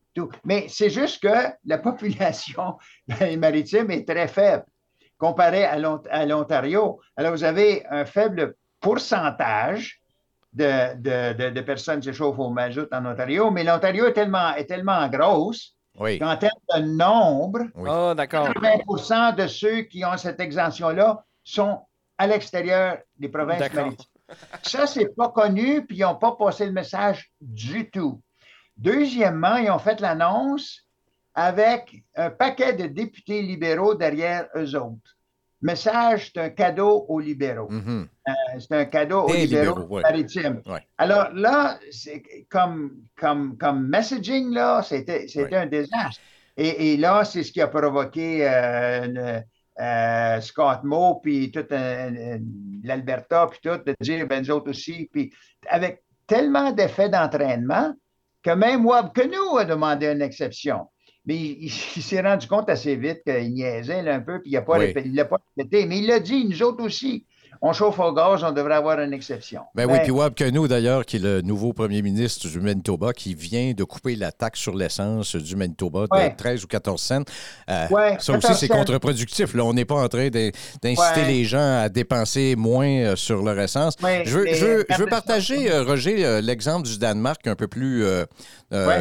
Mais 0.45 0.67
c'est 0.69 0.91
juste 0.91 1.23
que 1.23 1.37
la 1.65 1.79
population 1.89 2.77
les 3.21 3.37
maritimes 3.37 3.91
est 3.91 4.09
très 4.09 4.27
faible 4.27 4.65
comparée 5.17 5.65
à 5.65 5.79
l'Ont- 5.79 6.03
à 6.11 6.27
l'Ontario. 6.27 7.01
Alors, 7.17 7.33
vous 7.33 7.45
avez 7.45 7.87
un 7.89 8.05
faible 8.05 8.55
pourcentage 8.81 10.01
de 10.53 11.61
personnes 11.61 12.01
qui 12.01 12.07
se 12.07 12.13
chauffent 12.13 12.39
au 12.39 12.51
mazout 12.51 12.89
en 12.93 13.05
Ontario, 13.07 13.51
mais 13.51 13.63
l'Ontario 13.65 14.07
est 14.07 14.13
tellement, 14.13 14.55
est 14.55 14.65
tellement 14.65 15.09
grosse 15.09 15.77
Oui. 15.99 16.19
qu'en 16.19 16.37
termes 16.37 16.61
de 16.75 16.81
nombre, 16.81 17.61
Oui. 17.75 17.89
80 18.17 19.33
de 19.33 19.47
ceux 19.47 19.83
qui 19.83 20.05
ont 20.05 20.17
cette 20.17 20.41
exemption-là 20.41 21.25
sont 21.45 21.81
à 22.17 22.27
l'extérieur 22.27 22.99
des 23.17 23.29
provinces 23.29 23.73
maritimes. 23.73 24.07
Ça, 24.63 24.87
c'est 24.87 25.15
pas 25.17 25.29
connu, 25.31 25.87
puis 25.87 25.99
ils 25.99 26.03
n'ont 26.03 26.15
pas 26.17 26.33
passé 26.33 26.67
le 26.67 26.73
message 26.73 27.31
du 27.41 27.91
tout. 27.91 28.21
Deuxièmement, 28.77 29.57
ils 29.57 29.71
ont 29.71 29.79
fait 29.79 30.01
l'annonce 30.01 30.83
avec 31.35 32.03
un 32.15 32.31
paquet 32.31 32.73
de 32.75 32.87
députés 32.87 33.43
libéraux 33.43 33.95
derrière 33.95 34.49
eux 34.57 34.77
autres. 34.77 35.18
Message, 35.61 36.31
c'est 36.33 36.41
un 36.41 36.51
cadeau 36.51 37.05
aux 37.09 37.19
libéraux. 37.19 37.69
Mhm. 37.71 38.07
Euh, 38.29 38.33
C'est 38.61 38.73
un 38.77 38.85
cadeau 38.85 39.23
aux 39.23 39.33
Des 39.33 39.47
libéraux, 39.47 39.75
libéraux, 39.81 39.95
ouais. 39.97 40.03
maritimes. 40.03 40.63
Ouais. 40.67 40.87
Alors 40.99 41.31
là, 41.35 41.79
comme, 42.49 42.93
comme, 43.17 43.57
comme 43.59 43.89
messaging, 43.89 44.53
là, 44.55 44.83
c'était 44.83 45.27
Ouais. 45.37 45.55
un 45.57 45.67
désastre. 45.67 46.21
Et, 46.57 46.93
et 46.93 46.97
là, 46.97 47.25
c'est 47.25 47.43
ce 47.43 47.51
qui 47.53 47.61
a 47.61 47.67
provoqué 47.69 48.49
euh, 48.49 49.05
une- 49.07 49.45
euh, 49.81 50.41
Scott 50.41 50.81
Moe, 50.85 51.21
puis 51.23 51.51
tout 51.53 51.65
l'Alberta, 52.85 53.47
puis 53.51 53.61
tout, 53.63 53.77
de 53.85 53.95
dire, 54.01 54.27
ben 54.27 54.41
nous 54.43 54.51
autres 54.51 54.71
aussi, 54.71 55.09
puis 55.13 55.33
avec 55.69 56.03
tellement 56.27 56.73
d'effets 56.73 57.09
d'entraînement 57.09 57.95
que 58.43 58.51
même 58.51 58.85
Wab 58.87 59.13
Kenou 59.13 59.57
a 59.59 59.65
demandé 59.65 60.07
une 60.09 60.23
exception. 60.23 60.89
Mais 61.29 61.37
il, 61.61 61.71
s'est 61.71 62.23
rendu 62.23 62.49
compte 62.49 62.69
assez 62.71 62.97
vite 62.97 63.23
qu'il 63.23 63.53
niaisait 63.53 64.03
là, 64.03 64.17
un 64.17 64.21
peu, 64.21 64.41
puis 64.41 64.51
il 64.51 64.55
n'a 64.55 64.63
pas, 64.63 64.79
Oui. 64.79 64.93
il 65.05 65.15
l'a 65.15 65.27
pas 65.27 65.39
répété. 65.57 65.87
Mais 65.87 65.99
il 65.99 66.07
l'a 66.07 66.19
dit, 66.19 66.45
nous 66.47 66.63
autres 66.63 66.83
aussi, 66.83 67.27
on 67.61 67.73
chauffe 67.73 67.99
au 67.99 68.13
gaz, 68.13 68.43
on 68.45 68.53
devrait 68.53 68.75
avoir 68.75 69.01
une 69.01 69.13
exception. 69.13 69.63
Ben 69.75 69.87
oui, 69.91 69.99
puis 70.03 70.11
Wab 70.11 70.35
Kenou, 70.35 70.69
d'ailleurs, 70.69 71.05
qui 71.05 71.17
est 71.17 71.21
le 71.21 71.41
nouveau 71.43 71.73
premier 71.73 72.03
ministre 72.03 72.49
du 72.49 72.61
Manitoba, 72.61 73.13
qui 73.13 73.35
vient 73.35 73.73
de 73.73 73.85
couper 73.85 74.17
la 74.17 74.33
taxe 74.33 74.61
sur 74.61 74.75
l'essence 74.75 75.35
du 75.37 75.57
Manitoba 75.57 76.07
de 76.11 76.17
Ouais. 76.17 76.35
13 76.37 76.65
ou 76.65 76.67
14 76.67 77.01
cents. 77.01 77.23
Euh, 77.71 77.87
Ouais, 77.91 78.17
ça 78.21 78.33
aussi, 78.33 78.41
14 78.43 78.59
c'est 78.61 78.69
contre-productif. 78.69 79.55
Là, 79.55 79.65
on 79.65 79.73
n'est 79.75 79.85
pas 79.85 79.97
en 80.03 80.09
train 80.09 80.29
d'in- 80.29 80.51
d'inciter 80.83 81.21
Ouais. 81.21 81.27
les 81.29 81.45
gens 81.45 81.81
à 81.83 81.89
dépenser 81.89 82.55
moins 82.57 82.87
euh, 82.89 83.17
sur 83.17 83.43
leur 83.43 83.59
essence. 83.59 83.95
Je 84.01 84.05
veux, 84.39 84.45
mais 84.45 84.55
je 84.55 84.65
veux- 84.67 84.87
je 84.89 84.95
veux 84.97 85.03
après 85.03 85.05
ça- 85.05 85.11
partager, 85.11 85.71
euh, 85.71 85.83
Roger, 85.85 86.41
l'exemple 86.43 86.87
du 86.89 86.99
Danemark 86.99 87.47
un 87.47 87.55
peu 87.57 87.67
plus... 87.69 88.05
euh, 88.05 88.25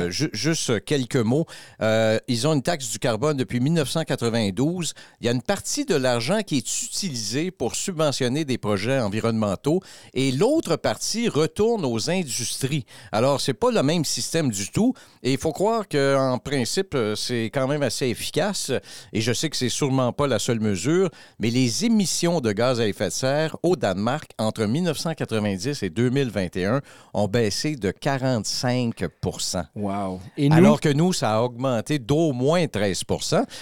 ju- 0.09 0.29
juste 0.33 0.83
quelques 0.85 1.15
mots. 1.17 1.45
Ils 1.81 2.47
ont 2.47 2.53
une 2.53 2.61
taxe 2.63 2.89
du 2.89 2.99
carbone 2.99 3.37
depuis 3.37 3.59
1992. 3.59 4.93
Il 5.21 5.25
y 5.25 5.29
a 5.29 5.31
une 5.33 5.41
partie 5.41 5.85
de 5.85 5.95
l'argent 5.95 6.39
qui 6.45 6.57
est 6.57 6.83
utilisée 6.83 7.51
pour 7.51 7.75
subventionner 7.75 8.45
des 8.47 8.57
projets 8.57 8.99
environnementaux 8.99 9.81
et 10.15 10.31
l'autre 10.31 10.75
partie 10.77 11.29
retourne 11.29 11.85
aux 11.85 12.09
industries. 12.09 12.85
Alors, 13.11 13.39
c'est 13.41 13.53
pas 13.53 13.69
le 13.69 13.83
même 13.83 14.05
système 14.05 14.49
du 14.49 14.71
tout 14.71 14.93
et 15.21 15.33
il 15.33 15.37
faut 15.37 15.51
croire 15.51 15.87
qu'en 15.87 16.39
principe, 16.39 16.95
euh, 16.95 17.15
c'est 17.15 17.51
quand 17.53 17.67
même 17.67 17.83
assez 17.83 18.07
efficace 18.07 18.71
et 19.13 19.21
je 19.21 19.33
sais 19.33 19.49
que 19.49 19.57
c'est 19.57 19.69
sûrement 19.69 20.13
pas 20.13 20.25
la 20.27 20.39
seule 20.39 20.59
mesure, 20.59 21.09
mais 21.39 21.49
les 21.51 21.85
émissions 21.85 22.39
de 22.41 22.51
gaz 22.51 22.79
à 22.79 22.87
effet 22.87 23.09
de 23.09 23.13
serre 23.13 23.55
au 23.63 23.75
Danemark 23.75 24.31
entre 24.39 24.65
1990 24.65 25.83
et 25.83 25.89
2021 25.89 26.81
ont 27.13 27.27
baissé 27.27 27.75
de 27.75 27.91
45% 27.91 29.63
Wow. 29.75 30.19
Et 30.37 30.49
nous, 30.49 30.55
alors 30.55 30.79
que 30.79 30.89
nous, 30.89 31.13
ça 31.13 31.35
a 31.37 31.41
augmenté 31.41 31.99
d'au 31.99 32.31
moins 32.33 32.65
13 32.67 33.03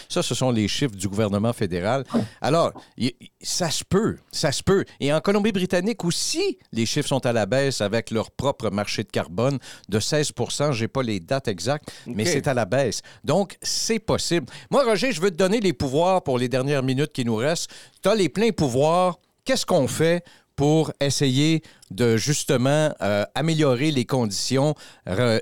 Ça, 0.09 0.23
ce 0.23 0.35
sont 0.35 0.51
les 0.51 0.67
chiffres 0.67 0.95
du 0.95 1.07
gouvernement 1.07 1.53
fédéral. 1.53 2.03
Alors, 2.41 2.71
y- 2.97 3.07
y- 3.19 3.31
ça 3.41 3.69
se 3.71 3.83
peut, 3.83 4.17
ça 4.31 4.51
se 4.51 4.61
peut. 4.63 4.74
Et 4.99 5.13
en 5.13 5.19
Colombie-Britannique 5.21 6.03
aussi, 6.05 6.57
les 6.71 6.85
chiffres 6.85 7.07
sont 7.07 7.25
à 7.25 7.33
la 7.33 7.45
baisse 7.45 7.81
avec 7.81 8.11
leur 8.11 8.31
propre 8.31 8.69
marché 8.69 9.03
de 9.03 9.09
carbone 9.09 9.59
de 9.89 9.99
16 9.99 10.31
Je 10.71 10.81
n'ai 10.81 10.87
pas 10.87 11.03
les 11.03 11.19
dates 11.19 11.47
exactes, 11.47 11.91
mais 12.07 12.25
c'est 12.25 12.47
à 12.47 12.53
la 12.53 12.65
baisse. 12.65 13.01
Donc, 13.23 13.57
c'est 13.61 13.99
possible. 13.99 14.47
Moi, 14.71 14.83
Roger, 14.83 15.11
je 15.11 15.21
veux 15.21 15.31
te 15.31 15.37
donner 15.37 15.59
les 15.59 15.73
pouvoirs 15.73 16.23
pour 16.23 16.37
les 16.37 16.49
dernières 16.49 16.83
minutes 16.83 17.11
qui 17.13 17.25
nous 17.25 17.35
restent. 17.35 17.69
Tu 18.01 18.09
as 18.09 18.15
les 18.15 18.29
pleins 18.29 18.51
pouvoirs. 18.51 19.19
Qu'est-ce 19.43 19.65
qu'on 19.65 19.87
fait 19.87 20.23
pour 20.55 20.91
essayer 20.99 21.61
de 21.91 22.17
justement 22.17 22.93
euh, 23.01 23.25
améliorer 23.35 23.91
les 23.91 24.05
conditions 24.05 24.73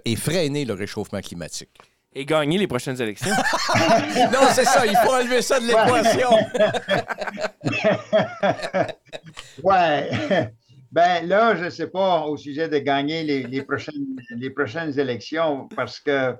et 0.05 0.15
freiner 0.15 0.65
le 0.65 0.73
réchauffement 0.73 1.21
climatique? 1.21 1.69
Et 2.15 2.25
gagner 2.25 2.57
les 2.57 2.67
prochaines 2.67 2.99
élections. 3.01 3.31
non, 4.31 4.47
c'est 4.51 4.65
ça, 4.65 4.85
il 4.85 4.95
faut 4.97 5.13
enlever 5.13 5.41
ça 5.41 5.59
de 5.59 5.67
l'équation. 5.67 6.29
Ouais. 9.63 10.09
Ben 10.91 11.27
là, 11.27 11.55
je 11.55 11.65
ne 11.65 11.69
sais 11.69 11.87
pas 11.87 12.25
au 12.25 12.37
sujet 12.37 12.69
de 12.69 12.77
gagner 12.77 13.23
les, 13.23 13.43
les 13.43 13.63
prochaines, 13.63 14.15
les 14.29 14.49
prochaines 14.51 14.97
élections 14.99 15.67
parce 15.75 15.99
que 15.99 16.35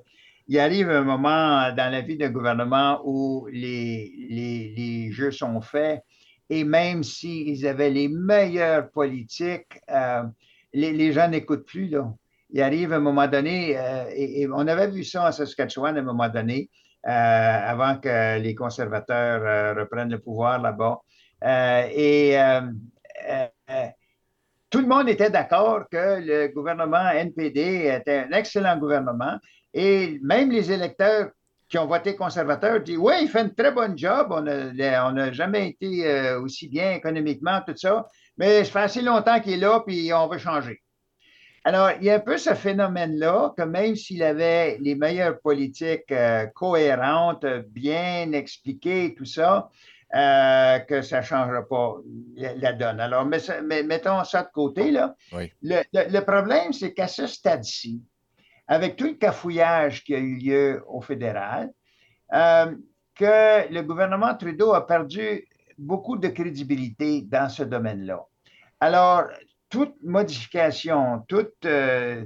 il 0.47 0.59
arrive 0.59 0.89
un 0.89 1.03
moment 1.03 1.71
dans 1.71 1.91
la 1.91 2.01
vie 2.01 2.17
d'un 2.17 2.29
gouvernement 2.29 3.01
où 3.05 3.47
les, 3.51 4.13
les, 4.29 4.73
les 4.75 5.11
jeux 5.11 5.31
sont 5.31 5.61
faits 5.61 6.01
et 6.49 6.63
même 6.63 7.03
s'ils 7.03 7.65
avaient 7.65 7.89
les 7.89 8.09
meilleures 8.09 8.91
politiques, 8.91 9.79
euh, 9.89 10.23
les, 10.73 10.91
les 10.91 11.13
gens 11.13 11.29
n'écoutent 11.29 11.65
plus. 11.65 11.87
Là. 11.87 12.13
Il 12.53 12.61
arrive 12.61 12.93
un 12.93 12.99
moment 12.99 13.27
donné, 13.27 13.75
euh, 13.79 14.05
et, 14.15 14.47
on 14.47 14.67
avait 14.67 14.87
vu 14.87 15.03
ça 15.03 15.27
en 15.27 15.31
Saskatchewan 15.31 15.97
à 15.97 15.99
un 15.99 16.03
moment 16.03 16.29
donné, 16.29 16.69
euh, 17.07 17.09
avant 17.09 17.97
que 17.97 18.39
les 18.39 18.53
conservateurs 18.53 19.41
euh, 19.43 19.73
reprennent 19.73 20.11
le 20.11 20.19
pouvoir 20.19 20.61
là-bas. 20.61 20.99
Et 21.91 22.37
tout 24.69 24.79
le 24.79 24.87
monde 24.87 25.09
était 25.09 25.31
d'accord 25.31 25.85
que 25.91 26.21
le 26.21 26.47
gouvernement 26.53 27.09
NPD 27.09 27.91
était 27.99 28.25
un 28.29 28.31
excellent 28.31 28.77
gouvernement 28.77 29.37
et 29.73 30.19
même 30.21 30.51
les 30.51 30.71
électeurs 30.71 31.31
qui 31.67 31.77
ont 31.77 31.87
voté 31.87 32.15
conservateur 32.15 32.79
disent 32.81 32.97
Oui, 32.97 33.13
il 33.23 33.27
fait 33.27 33.39
un 33.39 33.49
très 33.49 33.71
bon 33.71 33.97
job, 33.97 34.27
on 34.31 34.41
n'a 34.41 35.31
jamais 35.31 35.69
été 35.69 36.35
aussi 36.35 36.69
bien 36.69 36.93
économiquement, 36.93 37.61
tout 37.67 37.75
ça, 37.75 38.07
mais 38.37 38.63
ça 38.63 38.71
fait 38.71 38.79
assez 38.79 39.01
longtemps 39.01 39.39
qu'il 39.41 39.53
est 39.53 39.57
là, 39.57 39.83
puis 39.85 40.13
on 40.13 40.27
veut 40.27 40.37
changer. 40.37 40.82
Alors, 41.65 41.91
il 41.97 42.03
y 42.03 42.09
a 42.09 42.15
un 42.15 42.19
peu 42.19 42.37
ce 42.37 42.53
phénomène-là, 42.53 43.53
que 43.57 43.63
même 43.63 43.95
s'il 43.95 44.21
avait 44.21 44.77
les 44.81 44.95
meilleures 44.95 45.39
politiques 45.39 46.11
euh, 46.11 46.45
cohérentes, 46.47 47.45
bien 47.69 48.33
expliquées, 48.33 49.15
tout 49.15 49.25
ça, 49.25 49.69
euh, 50.13 50.79
que 50.79 51.01
ça 51.01 51.19
ne 51.19 51.23
changera 51.23 51.65
pas 51.67 51.95
la, 52.35 52.73
donne. 52.73 52.99
Alors, 52.99 53.25
mais, 53.25 53.83
mettons 53.83 54.23
ça 54.25 54.43
de 54.43 54.49
côté. 54.51 54.91
Là. 54.91 55.15
Le, 55.61 56.19
problème, 56.19 56.73
c'est 56.73 56.93
qu'à 56.93 57.07
ce 57.07 57.27
stade-ci, 57.27 58.01
avec 58.67 58.97
tout 58.97 59.07
le 59.07 59.13
cafouillage 59.13 60.03
qui 60.03 60.13
a 60.13 60.19
eu 60.19 60.35
lieu 60.35 60.83
au 60.87 61.01
fédéral, 61.01 61.71
euh, 62.33 62.75
que 63.15 63.73
le 63.73 63.81
gouvernement 63.81 64.35
Trudeau 64.35 64.73
a 64.73 64.85
perdu 64.85 65.47
beaucoup 65.77 66.17
de 66.17 66.27
crédibilité 66.27 67.21
dans 67.21 67.47
ce 67.47 67.63
domaine-là. 67.63 68.19
Alors, 68.81 69.23
toute 69.73 69.95
modification, 70.03 71.25
toute, 71.27 71.65
euh, 71.65 72.25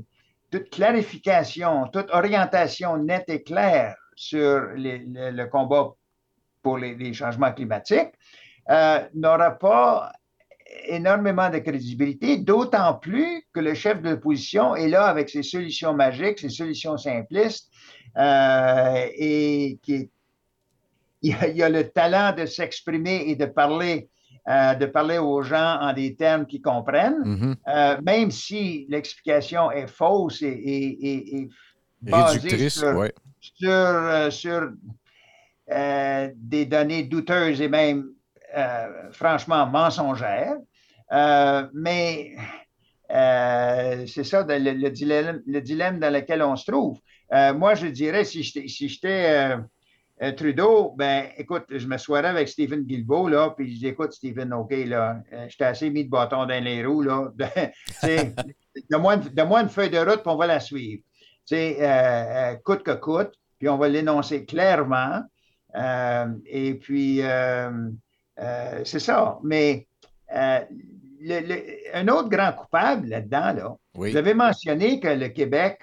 toute 0.52 0.70
clarification, 0.70 1.88
toute 1.88 2.10
orientation 2.12 2.98
nette 2.98 3.30
et 3.30 3.42
claire 3.42 3.96
sur 4.18 4.68
le 4.76 5.46
combat 5.46 5.94
pour 6.62 6.78
les, 6.78 7.14
changements 7.14 7.54
climatiques, 7.54 8.12
euh, 8.70 9.00
n'aura 9.14 9.52
pas 9.52 10.12
énormément 10.88 11.50
de 11.50 11.60
crédibilité, 11.60 12.36
d'autant 12.36 12.96
plus 12.96 13.48
que 13.54 13.62
le 13.62 13.74
chef 13.74 14.02
de 14.02 14.10
l'opposition 14.10 14.76
est 14.76 14.90
là 14.90 15.06
avec 15.06 15.30
ses 15.30 15.44
solutions 15.44 15.94
magiques, 15.94 16.40
ses 16.40 16.50
solutions 16.50 16.98
simplistes, 16.98 17.72
euh, 18.18 19.08
et 19.16 19.80
qui 19.84 20.12
a, 21.32 21.70
le 21.70 21.84
talent 21.92 22.36
de 22.36 22.46
s'exprimer 22.46 23.30
et 23.30 23.38
de 23.38 23.46
parler, 23.46 24.10
euh, 24.48 24.76
de 24.76 24.86
parler 24.86 25.18
aux 25.18 25.42
gens 25.42 25.78
en 25.82 25.94
des 25.94 26.16
termes 26.16 26.46
qu'ils 26.46 26.62
comprennent, 26.62 27.56
mm-hmm. 27.66 28.04
même 28.04 28.32
si 28.32 28.86
l'explication 28.90 29.72
est 29.72 29.88
fausse 29.88 30.42
et, 30.42 31.50
basée 32.02 32.70
sur, 32.70 34.32
sur 34.32 34.70
euh, 35.70 36.30
des 36.34 36.66
données 36.66 37.04
douteuses 37.04 37.60
et 37.60 37.68
même 37.68 38.14
euh, 38.56 39.12
franchement 39.12 39.66
mensongères. 39.66 40.56
Euh, 41.12 41.68
mais 41.74 42.36
c'est 43.10 44.24
ça 44.24 44.46
le, 44.48 44.90
dilemme, 44.90 46.00
dans 46.00 46.14
lequel 46.14 46.42
on 46.42 46.56
se 46.56 46.72
trouve. 46.72 47.00
moi, 47.32 47.76
je 47.76 47.88
dirais, 47.88 48.24
si 48.24 48.44
j'étais 48.44 49.58
Trudeau, 50.36 50.94
ben, 50.98 51.28
écoute, 51.38 51.66
je 51.70 51.88
me 51.88 51.98
soirais 51.98 52.30
avec 52.30 52.48
Stephen 52.48 52.84
Guilbeault, 52.84 53.28
là, 53.28 53.54
puis 53.56 53.72
je 53.74 53.80
dis, 53.80 53.88
écoute, 53.88 54.14
Stephen, 54.14 54.52
OK, 54.52 54.72
là, 54.72 55.22
je 55.48 55.56
t'ai 55.56 55.66
assez 55.66 55.90
mis 55.92 56.06
de 56.06 56.10
bâton 56.10 56.46
dans 56.46 56.64
les 56.64 56.84
roues, 56.84 57.04
là. 57.04 57.32
Donne-moi 58.90 59.16
une, 59.16 59.40
une, 59.40 59.70
feuille 59.70 59.92
de 59.92 60.00
route, 60.00 60.22
puis 60.22 60.32
on 60.32 60.38
va 60.38 60.48
la 60.48 60.60
suivre. 60.60 61.04
coûte 62.64 62.84
que 62.84 62.96
coûte, 62.96 63.34
puis 63.60 63.70
on 63.70 63.78
va 63.78 63.88
l'énoncer 63.88 64.46
clairement. 64.46 65.22
Euh, 65.76 66.28
et 66.46 66.76
puis, 66.76 67.22
euh, 67.22 67.90
euh, 68.40 68.82
c'est 68.84 69.00
ça. 69.00 69.40
Mais 69.44 69.88
un 70.32 72.08
autre 72.08 72.30
grand 72.30 72.54
coupable 72.54 73.08
là-dedans, 73.08 73.54
là, 73.54 73.76
vous 73.94 74.16
avez 74.16 74.34
mentionné 74.34 75.00
que 75.00 75.08
le 75.08 75.30
Québec 75.30 75.80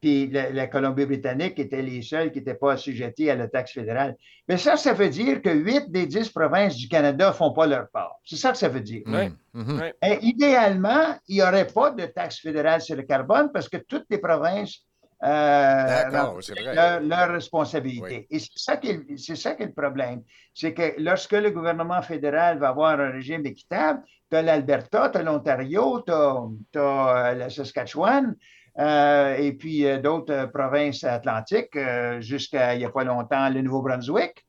puis 0.00 0.28
la, 0.28 0.66
Colombie-Britannique 0.66 1.58
étaient 1.58 1.82
les 1.82 2.02
seuls 2.02 2.30
qui 2.30 2.38
n'étaient 2.38 2.54
pas 2.54 2.72
assujettis 2.72 3.30
à 3.30 3.34
la 3.34 3.48
taxe 3.48 3.72
fédérale. 3.72 4.16
Mais 4.48 4.56
ça, 4.56 4.76
ça 4.76 4.92
veut 4.92 5.08
dire 5.08 5.42
que 5.42 5.50
8 5.50 5.90
des 5.90 6.06
10 6.06 6.28
provinces 6.30 6.76
du 6.76 6.88
Canada 6.88 7.28
ne 7.28 7.32
font 7.32 7.52
pas 7.52 7.66
leur 7.66 7.88
part. 7.90 8.16
C'est 8.24 8.36
ça 8.36 8.52
que 8.52 8.58
ça 8.58 8.68
veut 8.68 8.80
dire. 8.80 9.02
Mm-hmm. 9.06 10.18
idéalement, 10.22 11.16
il 11.26 11.36
n'y 11.36 11.42
aurait 11.42 11.66
pas 11.66 11.90
de 11.90 12.06
taxe 12.06 12.38
fédérale 12.38 12.80
sur 12.80 12.96
le 12.96 13.02
carbone 13.02 13.50
parce 13.52 13.68
que 13.68 13.78
toutes 13.78 14.06
les 14.10 14.18
provinces 14.18 14.84
euh, 15.24 17.00
leur, 17.00 17.30
responsabilité. 17.30 18.28
Et 18.30 18.38
c'est 18.38 18.50
ça, 18.54 18.76
qui 18.76 18.90
est, 18.90 19.18
c'est 19.18 19.34
ça 19.34 19.54
qui 19.54 19.64
est 19.64 19.66
le 19.66 19.72
problème. 19.72 20.22
C'est 20.54 20.72
que 20.72 20.94
lorsque 20.98 21.32
le 21.32 21.50
gouvernement 21.50 22.02
fédéral 22.02 22.58
va 22.58 22.68
avoir 22.68 23.00
un 23.00 23.10
régime 23.10 23.44
équitable, 23.44 24.02
tu 24.30 24.36
as 24.36 24.42
l'Alberta, 24.42 25.08
tu 25.08 25.18
as 25.18 25.22
l'Ontario, 25.22 26.02
tu 26.06 26.12
as, 26.12 26.46
euh, 26.76 27.34
la 27.34 27.50
Saskatchewan, 27.50 28.26
euh, 28.28 28.34
et 28.78 29.56
puis 29.58 29.84
d'autres 30.00 30.50
provinces 30.52 31.02
atlantiques, 31.04 31.76
jusqu'à 32.20 32.74
il 32.74 32.78
n'y 32.78 32.84
a 32.84 32.90
pas 32.90 33.04
longtemps, 33.04 33.48
le 33.48 33.60
Nouveau-Brunswick. 33.62 34.46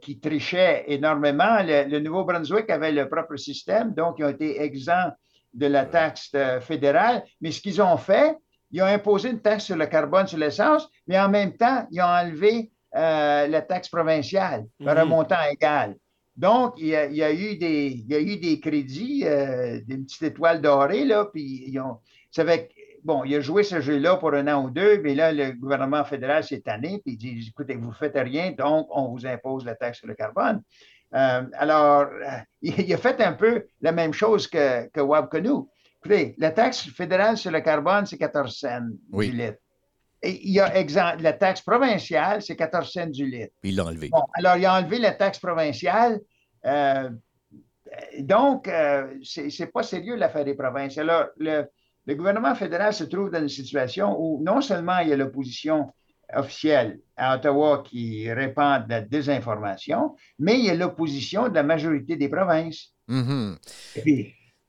qui 0.00 0.20
trichait 0.20 0.84
énormément. 0.86 1.58
Le, 1.62 1.88
le 1.88 1.98
Nouveau-Brunswick 1.98 2.70
avait 2.70 2.92
le 2.92 3.08
propre 3.08 3.36
système, 3.36 3.94
donc 3.94 4.16
ils 4.18 4.24
ont 4.24 4.30
été 4.30 4.62
exempts 4.62 5.12
de 5.54 5.66
la 5.66 5.84
taxe 5.86 6.30
fédérale. 6.60 7.24
Mais 7.40 7.50
ce 7.50 7.60
qu'ils 7.60 7.82
ont 7.82 7.96
fait, 7.96 8.36
ils 8.72 8.82
ont 8.82 8.86
imposé 8.86 9.30
une 9.30 9.40
taxe 9.40 9.64
sur 9.64 9.76
le 9.76 9.86
carbone, 9.86 10.26
sur 10.26 10.38
l'essence, 10.38 10.88
mais 11.06 11.20
en 11.20 11.28
même 11.28 11.56
temps, 11.56 11.86
ils 11.90 12.00
ont 12.00 12.06
enlevé 12.06 12.70
euh, 12.96 13.46
la 13.46 13.62
taxe 13.62 13.88
provinciale 13.88 14.66
par 14.82 14.98
un 14.98 15.04
montant 15.04 15.42
égal. 15.50 15.96
Donc, 16.34 16.74
il 16.78 16.86
y 16.86 16.96
a, 16.96 17.32
eu, 17.32 17.58
des, 17.58 18.04
eu 18.08 18.36
des 18.38 18.58
crédits, 18.58 19.24
euh, 19.26 19.80
des 19.86 19.98
petites 19.98 20.22
étoiles 20.22 20.62
dorées, 20.62 21.04
là, 21.04 21.26
puis 21.26 21.64
ils 21.66 21.78
ont, 21.78 21.98
bon, 23.04 23.24
il 23.24 23.34
a 23.34 23.40
joué 23.40 23.62
ce 23.62 23.80
jeu-là 23.80 24.16
pour 24.16 24.32
un 24.34 24.46
an 24.48 24.64
ou 24.64 24.70
deux, 24.70 25.00
mais 25.02 25.14
là, 25.14 25.32
le 25.32 25.52
gouvernement 25.52 26.04
fédéral 26.04 26.44
s'est 26.44 26.60
tanné, 26.60 27.00
puis 27.04 27.14
il 27.14 27.18
dit, 27.18 27.48
écoutez, 27.48 27.74
vous 27.74 27.88
ne 27.88 27.94
faites 27.94 28.16
rien, 28.16 28.52
donc 28.52 28.86
on 28.90 29.08
vous 29.08 29.26
impose 29.26 29.64
la 29.64 29.74
taxe 29.74 29.98
sur 29.98 30.08
le 30.08 30.14
carbone. 30.14 30.62
Euh, 31.14 31.42
alors, 31.54 32.08
il, 32.62 32.92
a 32.92 32.96
fait 32.96 33.20
un 33.20 33.34
peu 33.34 33.66
la 33.80 33.92
même 33.92 34.12
chose 34.12 34.46
que, 34.46 34.88
que. 34.88 35.00
Écoutez, 36.04 36.34
la 36.38 36.50
taxe 36.50 36.88
fédérale 36.90 37.36
sur 37.36 37.52
le 37.52 37.60
carbone, 37.60 38.06
c'est 38.06 38.18
14 38.18 38.56
cents 38.56 38.88
du 39.12 39.30
litre. 39.30 39.58
Et 40.24 40.40
il 40.46 40.52
y 40.52 40.60
a 40.60 40.76
exemple, 40.76 41.22
la 41.22 41.32
taxe 41.32 41.60
provinciale, 41.60 42.42
c'est 42.42 42.56
14 42.56 42.92
cents 42.92 43.06
du 43.06 43.26
litre. 43.26 43.52
il 43.62 43.76
l'a 43.76 43.84
enlevé. 43.84 44.08
Bon, 44.08 44.22
alors, 44.34 44.56
il 44.56 44.66
a 44.66 44.78
enlevé 44.78 44.98
la 44.98 45.12
taxe 45.12 45.38
provinciale. 45.38 46.20
Euh, 46.64 47.10
donc, 48.20 48.68
euh, 48.68 49.14
ce 49.22 49.48
c'est 49.50 49.66
pas 49.66 49.82
sérieux 49.82 50.16
l'affaire 50.16 50.44
des 50.44 50.54
provinces. 50.54 50.96
Alors, 50.98 51.26
le, 51.36 51.68
le, 52.06 52.14
gouvernement 52.14 52.54
fédéral 52.54 52.92
se 52.92 53.04
trouve 53.04 53.30
dans 53.30 53.40
une 53.40 53.48
situation 53.48 54.16
où 54.18 54.42
non 54.42 54.60
seulement 54.60 54.98
il 54.98 55.08
y 55.08 55.12
a 55.12 55.16
l'opposition 55.16 55.92
officielle 56.34 57.00
à 57.16 57.36
Ottawa 57.36 57.82
qui 57.84 58.32
répand 58.32 58.84
de 58.84 58.90
la 58.90 59.00
désinformation, 59.02 60.16
mais 60.38 60.58
il 60.58 60.64
y 60.64 60.70
a 60.70 60.74
l'opposition 60.74 61.48
de 61.48 61.54
la 61.54 61.62
majorité 61.62 62.16
des 62.16 62.28
provinces. 62.28 62.94
Mm 63.08 63.54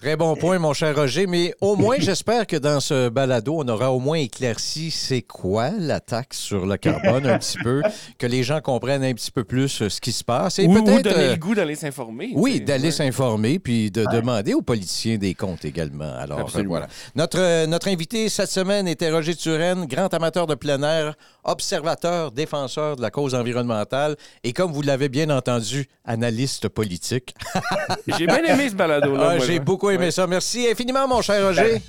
Très 0.04 0.18
bon 0.18 0.36
point, 0.36 0.60
mon 0.60 0.74
cher 0.74 0.94
Roger. 0.98 1.28
Mais 1.28 1.56
au 1.62 1.78
moins, 1.78 1.96
j'espère 1.98 2.46
que 2.46 2.58
dans 2.58 2.82
ce 2.82 3.08
balado, 3.08 3.56
on 3.60 3.68
aura 3.70 3.94
au 3.94 4.02
moins 4.02 4.18
éclairci 4.18 4.92
c'est 4.92 5.22
quoi 5.22 5.70
la 5.70 6.02
taxe 6.02 6.40
sur 6.40 6.66
le 6.66 6.76
carbone 6.76 7.26
un 7.26 7.38
petit 7.38 7.58
peu, 7.64 7.82
que 8.18 8.28
les 8.28 8.44
gens 8.44 8.60
comprennent 8.60 9.06
un 9.06 9.14
petit 9.14 9.32
peu 9.32 9.46
plus 9.46 9.82
euh, 9.82 9.88
ce 9.88 10.02
qui 10.02 10.12
se 10.12 10.26
passe. 10.26 10.60
Et 10.60 10.68
peut-être. 10.68 11.04
donner 11.04 11.28
le 11.28 11.32
euh, 11.32 11.36
goût 11.38 11.56
d'aller 11.56 11.76
s'informer. 11.76 12.32
Oui, 12.36 12.60
d'aller 12.60 12.92
s'informer, 12.92 13.60
puis 13.60 13.92
de 13.92 14.04
demander 14.12 14.54
aux 14.54 14.62
politiciens 14.62 15.16
des 15.16 15.36
comptes 15.36 15.64
également. 15.64 16.14
Alors, 16.20 16.52
voilà. 16.66 16.90
Notre, 17.16 17.40
euh, 17.40 17.66
notre 17.66 17.88
invité 17.88 18.28
cette 18.28 18.52
semaine 18.52 18.90
était 18.90 19.10
Roger 19.10 19.36
Turenne, 19.36 19.86
grand 19.86 20.14
amateur 20.14 20.48
de 20.48 20.56
plein 20.56 20.84
air, 20.84 21.16
observateur, 21.44 22.32
défenseur 22.32 22.96
de 22.96 23.02
la 23.02 23.12
cause 23.12 23.36
environnementale 23.36 24.16
et, 24.44 24.54
comme 24.54 24.72
vous 24.72 24.82
l'avez 24.82 25.10
bien 25.10 25.30
entendu, 25.30 25.88
analyste 26.06 26.70
politique. 26.70 27.36
J'ai 28.08 28.28
bien 28.28 28.44
aimé 28.44 28.70
ce 28.70 28.76
balado-là. 28.76 29.36
Ah, 29.36 29.40
j'ai 29.40 29.60
beaucoup 29.60 29.90
aimé 29.90 30.12
ça. 30.12 30.28
Merci 30.28 30.68
infiniment, 30.70 31.08
mon 31.08 31.22
cher 31.22 31.46
Roger. 31.46 31.82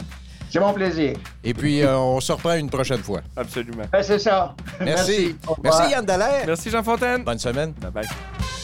C'est 0.51 0.61
mon 0.61 0.73
plaisir. 0.73 1.17
Et 1.43 1.53
puis, 1.53 1.83
euh, 1.83 1.99
on 1.99 2.21
se 2.21 2.31
reprend 2.31 2.55
une 2.55 2.71
prochaine 2.71 3.03
fois. 3.03 3.23
Absolument. 3.37 3.85
Ben, 3.91 4.03
c'est 4.03 4.21
ça. 4.21 4.55
Merci. 4.81 5.37
Merci, 5.63 5.91
Yann 5.91 6.05
Dallaire. 6.05 6.45
Merci, 6.47 6.71
Jean 6.71 6.83
Fontaine. 6.83 7.25
Bonne 7.25 7.41
semaine. 7.41 7.73
Bye 7.73 7.91
bye. 7.91 8.64